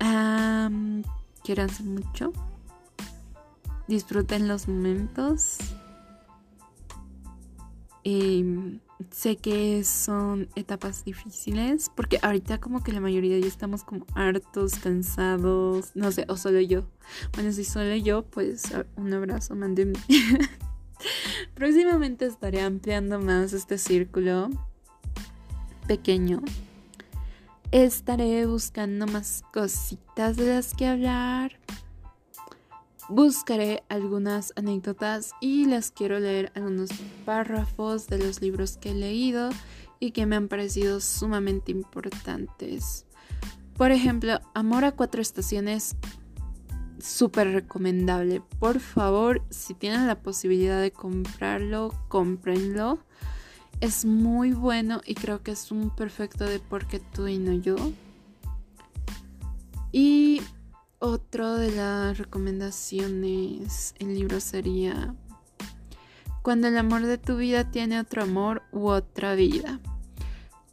Um, 0.02 1.04
mucho. 1.84 2.32
Disfruten 3.88 4.47
los 4.47 4.67
momentos. 4.67 5.58
Y 8.04 8.80
sé 9.12 9.38
que 9.38 9.84
son 9.84 10.49
etapas 10.56 11.04
difíciles 11.06 11.89
porque 11.95 12.19
ahorita 12.21 12.60
como 12.60 12.84
que 12.84 12.91
la 12.91 13.02
mayoría 13.02 13.39
ya 13.39 13.47
estamos 13.47 13.84
como 13.84 14.06
hartos, 14.13 14.75
cansados, 14.75 15.91
no 15.95 16.12
sé, 16.12 16.25
o 16.28 16.38
solo 16.38 16.60
yo. 16.60 16.84
Bueno, 17.34 17.52
si 17.52 17.63
solo 17.63 17.95
yo, 17.95 18.23
pues 18.23 18.71
un 18.95 19.13
abrazo, 19.13 19.56
mándenme. 19.56 19.99
Próximamente 21.56 22.25
estaré 22.25 22.62
ampliando 22.62 23.19
más 23.19 23.54
este 23.54 23.78
círculo 23.78 24.49
pequeño. 25.89 26.41
Estaré 27.71 28.45
buscando 28.45 29.08
más 29.08 29.43
cositas 29.52 30.38
de 30.38 30.54
las 30.54 30.73
que 30.75 30.86
hablar 30.86 31.60
buscaré 33.10 33.82
algunas 33.89 34.54
anécdotas 34.56 35.34
y 35.41 35.65
les 35.65 35.89
quiero 35.89 36.19
leer 36.19 36.52
algunos 36.54 36.91
párrafos 37.25 38.06
de 38.06 38.19
los 38.19 38.39
libros 38.39 38.78
que 38.78 38.91
he 38.91 38.93
leído 38.93 39.49
y 39.99 40.12
que 40.12 40.28
me 40.28 40.36
han 40.36 40.47
parecido 40.47 41.02
sumamente 41.02 41.71
importantes. 41.71 43.08
Por 43.75 43.91
ejemplo, 43.91 44.39
Amor 44.54 44.86
a 44.86 44.91
cuatro 44.91 45.21
estaciones, 45.21 45.95
súper 46.99 47.52
recomendable. 47.52 48.43
Por 48.60 48.80
favor, 48.80 49.41
si 49.49 49.73
tienen 49.73 50.06
la 50.06 50.21
posibilidad 50.21 50.80
de 50.80 50.91
comprarlo, 50.91 51.91
cómprenlo. 52.10 52.99
Es 53.81 54.03
muy 54.03 54.51
bueno 54.51 54.99
y 55.05 55.15
creo 55.15 55.41
que 55.41 55.51
es 55.51 55.71
un 55.71 55.89
perfecto 55.89 56.43
de 56.43 56.59
porque 56.59 56.99
tú 56.99 57.27
y 57.27 57.37
no 57.37 57.53
yo. 57.53 57.77
Y 59.91 60.41
otro 60.99 61.55
de 61.55 61.71
las 61.71 62.17
recomendaciones 62.17 63.95
en 63.99 64.15
libro 64.15 64.41
sería 64.41 65.15
Cuando 66.41 66.67
el 66.67 66.77
amor 66.77 67.03
de 67.03 67.17
tu 67.17 67.37
vida 67.37 67.71
tiene 67.71 67.99
otro 67.99 68.23
amor 68.23 68.63
u 68.73 68.89
otra 68.89 69.33
vida. 69.35 69.79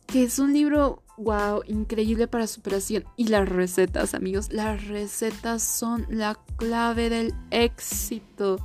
Que 0.09 0.25
es 0.25 0.41
un 0.41 0.53
libro, 0.53 1.05
wow, 1.17 1.63
increíble 1.67 2.27
para 2.27 2.49
superación. 2.49 3.05
Y 3.17 3.29
las 3.29 3.49
recetas, 3.49 4.15
amigos, 4.15 4.53
las 4.53 4.89
recetas 4.89 5.63
son 5.63 6.07
la 6.09 6.37
clave 6.57 7.09
del 7.09 7.35
éxito. 7.53 8.59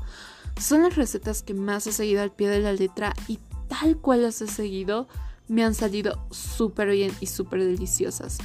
Son 0.60 0.82
las 0.82 0.95
recetas 0.95 1.43
que 1.43 1.54
más 1.54 1.86
he 1.86 1.91
seguido 1.91 2.23
al 2.23 2.32
pie 2.32 2.49
de 2.49 2.60
la 2.60 2.73
letra 2.73 3.13
y 3.27 3.39
tal 3.71 3.97
cual 3.97 4.23
las 4.23 4.41
he 4.41 4.47
seguido, 4.47 5.07
me 5.47 5.63
han 5.63 5.73
salido 5.73 6.27
súper 6.29 6.89
bien 6.89 7.13
y 7.21 7.27
súper 7.27 7.63
deliciosas. 7.63 8.38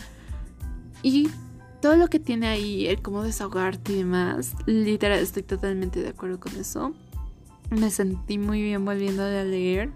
Y 1.03 1.29
todo 1.83 1.97
lo 1.97 2.07
que 2.07 2.21
tiene 2.21 2.47
ahí, 2.47 2.87
el 2.87 3.03
cómo 3.03 3.25
desahogarte 3.25 3.93
y 3.93 3.97
demás, 3.97 4.53
literal, 4.67 5.19
estoy 5.19 5.43
totalmente 5.43 6.01
de 6.01 6.11
acuerdo 6.11 6.39
con 6.39 6.55
eso. 6.55 6.95
Me 7.71 7.91
sentí 7.91 8.39
muy 8.39 8.63
bien 8.63 8.85
volviendo 8.85 9.25
a 9.25 9.43
leer. 9.43 9.91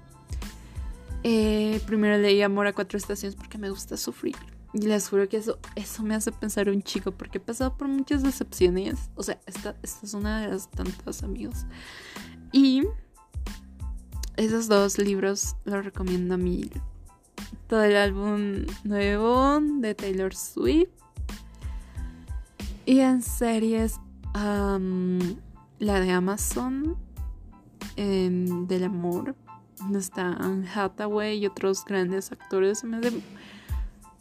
Eh, 1.22 1.80
primero 1.86 2.18
leí 2.18 2.42
Amor 2.42 2.66
a 2.66 2.72
cuatro 2.72 2.98
estaciones 2.98 3.36
porque 3.36 3.56
me 3.56 3.70
gusta 3.70 3.96
sufrir. 3.96 4.34
Y 4.72 4.80
les 4.80 5.08
juro 5.08 5.28
que 5.28 5.36
eso, 5.36 5.60
eso 5.76 6.02
me 6.02 6.16
hace 6.16 6.32
pensar 6.32 6.68
un 6.68 6.82
chico 6.82 7.12
porque 7.12 7.38
he 7.38 7.40
pasado 7.40 7.76
por 7.76 7.86
muchas 7.86 8.24
decepciones. 8.24 9.10
O 9.14 9.22
sea, 9.22 9.40
esta, 9.46 9.76
esta 9.82 10.06
es 10.06 10.12
una 10.12 10.40
de 10.40 10.48
las 10.48 10.68
tantas 10.72 11.22
amigos. 11.22 11.66
Y 12.52 12.82
esos 14.36 14.68
dos 14.68 14.98
libros 14.98 15.56
los 15.64 15.84
recomiendo 15.84 16.34
a 16.34 16.38
mí. 16.38 16.70
Todo 17.66 17.84
el 17.84 17.96
álbum 17.96 18.66
nuevo 18.84 19.60
de 19.60 19.94
Taylor 19.94 20.34
Swift 20.34 20.90
y 22.86 23.00
en 23.00 23.22
series, 23.22 24.00
la 24.34 26.00
de 26.00 26.10
Amazon, 26.10 26.96
del 27.96 28.84
amor, 28.84 29.36
donde 29.78 29.98
está 29.98 30.36
Hathaway 30.74 31.38
y 31.38 31.46
otros 31.46 31.84
grandes 31.84 32.32
actores. 32.32 32.82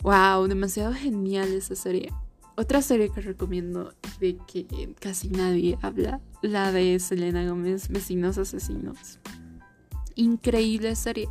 Wow, 0.04 0.48
demasiado 0.48 0.94
genial 0.94 1.52
esa 1.54 1.76
serie. 1.76 2.14
Otra 2.56 2.82
serie 2.82 3.10
que 3.10 3.22
recomiendo 3.22 3.94
de 4.20 4.38
que 4.46 4.94
casi 5.00 5.30
nadie 5.30 5.78
habla, 5.82 6.22
la 6.42 6.72
de 6.72 7.00
Selena 7.00 7.48
Gómez, 7.48 7.88
Vecinos 7.88 8.38
Asesinos. 8.38 9.20
Increíble 10.20 10.98
serie. 10.98 11.30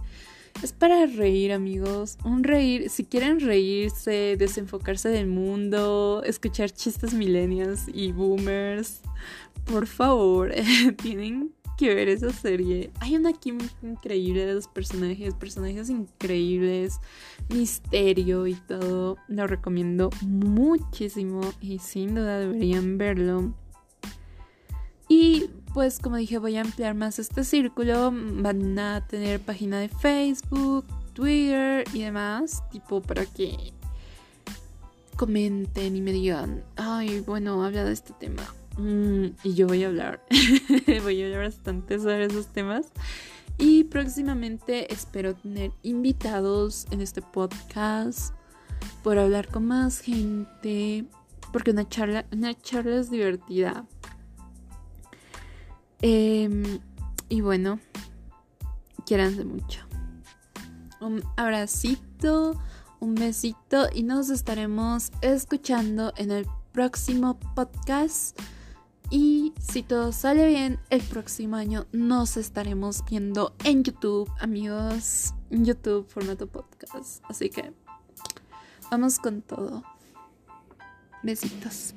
Es 0.62 0.72
para 0.72 1.04
reír, 1.04 1.52
amigos. 1.52 2.16
Un 2.24 2.42
reír, 2.42 2.88
si 2.88 3.04
quieren 3.04 3.38
reírse, 3.38 4.36
desenfocarse 4.38 5.10
del 5.10 5.26
mundo, 5.26 6.22
escuchar 6.24 6.70
chistes 6.70 7.12
millennials 7.12 7.82
y 7.92 8.12
boomers, 8.12 9.02
por 9.66 9.86
favor, 9.86 10.54
tienen 11.02 11.52
que 11.76 11.94
ver 11.94 12.08
esa 12.08 12.32
serie. 12.32 12.90
Hay 13.00 13.14
una 13.14 13.34
química 13.34 13.74
increíble 13.82 14.46
de 14.46 14.54
los 14.54 14.68
personajes, 14.68 15.34
personajes 15.34 15.90
increíbles, 15.90 16.98
misterio 17.50 18.46
y 18.46 18.54
todo. 18.54 19.18
Lo 19.28 19.46
recomiendo 19.46 20.08
muchísimo 20.22 21.42
y 21.60 21.78
sin 21.78 22.14
duda 22.14 22.40
deberían 22.40 22.96
verlo. 22.96 23.52
Pues 25.74 25.98
como 25.98 26.16
dije 26.16 26.38
voy 26.38 26.56
a 26.56 26.62
ampliar 26.62 26.94
más 26.94 27.18
este 27.18 27.44
círculo. 27.44 28.10
Van 28.12 28.78
a 28.78 29.06
tener 29.06 29.40
página 29.40 29.78
de 29.78 29.88
Facebook, 29.88 30.86
Twitter 31.12 31.84
y 31.92 32.02
demás. 32.02 32.62
Tipo 32.70 33.02
para 33.02 33.26
que 33.26 33.72
comenten 35.16 35.96
y 35.96 36.00
me 36.00 36.12
digan, 36.12 36.62
ay, 36.76 37.20
bueno, 37.20 37.64
habla 37.64 37.84
de 37.84 37.92
este 37.92 38.12
tema. 38.14 38.42
Mm, 38.78 39.26
y 39.42 39.54
yo 39.54 39.66
voy 39.66 39.84
a 39.84 39.88
hablar. 39.88 40.22
voy 41.02 41.22
a 41.22 41.26
hablar 41.26 41.44
bastante 41.44 41.98
sobre 41.98 42.24
esos 42.24 42.46
temas. 42.46 42.86
Y 43.58 43.84
próximamente 43.84 44.92
espero 44.92 45.34
tener 45.34 45.72
invitados 45.82 46.86
en 46.90 47.00
este 47.00 47.20
podcast. 47.20 48.32
Por 49.02 49.18
hablar 49.18 49.48
con 49.48 49.66
más 49.66 50.00
gente. 50.00 51.04
Porque 51.52 51.72
una 51.72 51.88
charla, 51.88 52.24
una 52.32 52.54
charla 52.54 52.96
es 52.96 53.10
divertida 53.10 53.84
Em, 56.00 56.80
y 57.28 57.40
bueno, 57.40 57.80
quieranse 59.04 59.44
mucho. 59.44 59.80
Un 61.00 61.22
abracito, 61.36 62.60
un 63.00 63.14
besito 63.14 63.88
y 63.92 64.02
nos 64.02 64.30
estaremos 64.30 65.10
escuchando 65.20 66.12
en 66.16 66.30
el 66.30 66.46
próximo 66.72 67.38
podcast. 67.54 68.38
Y 69.10 69.54
si 69.58 69.82
todo 69.82 70.12
sale 70.12 70.46
bien, 70.46 70.78
el 70.90 71.00
próximo 71.00 71.56
año 71.56 71.86
nos 71.92 72.36
estaremos 72.36 73.04
viendo 73.08 73.54
en 73.64 73.82
YouTube, 73.82 74.30
amigos. 74.38 75.34
YouTube, 75.50 76.06
formato 76.06 76.46
podcast. 76.46 77.24
Así 77.28 77.48
que 77.48 77.72
vamos 78.90 79.18
con 79.18 79.40
todo. 79.42 79.82
Besitos. 81.22 81.94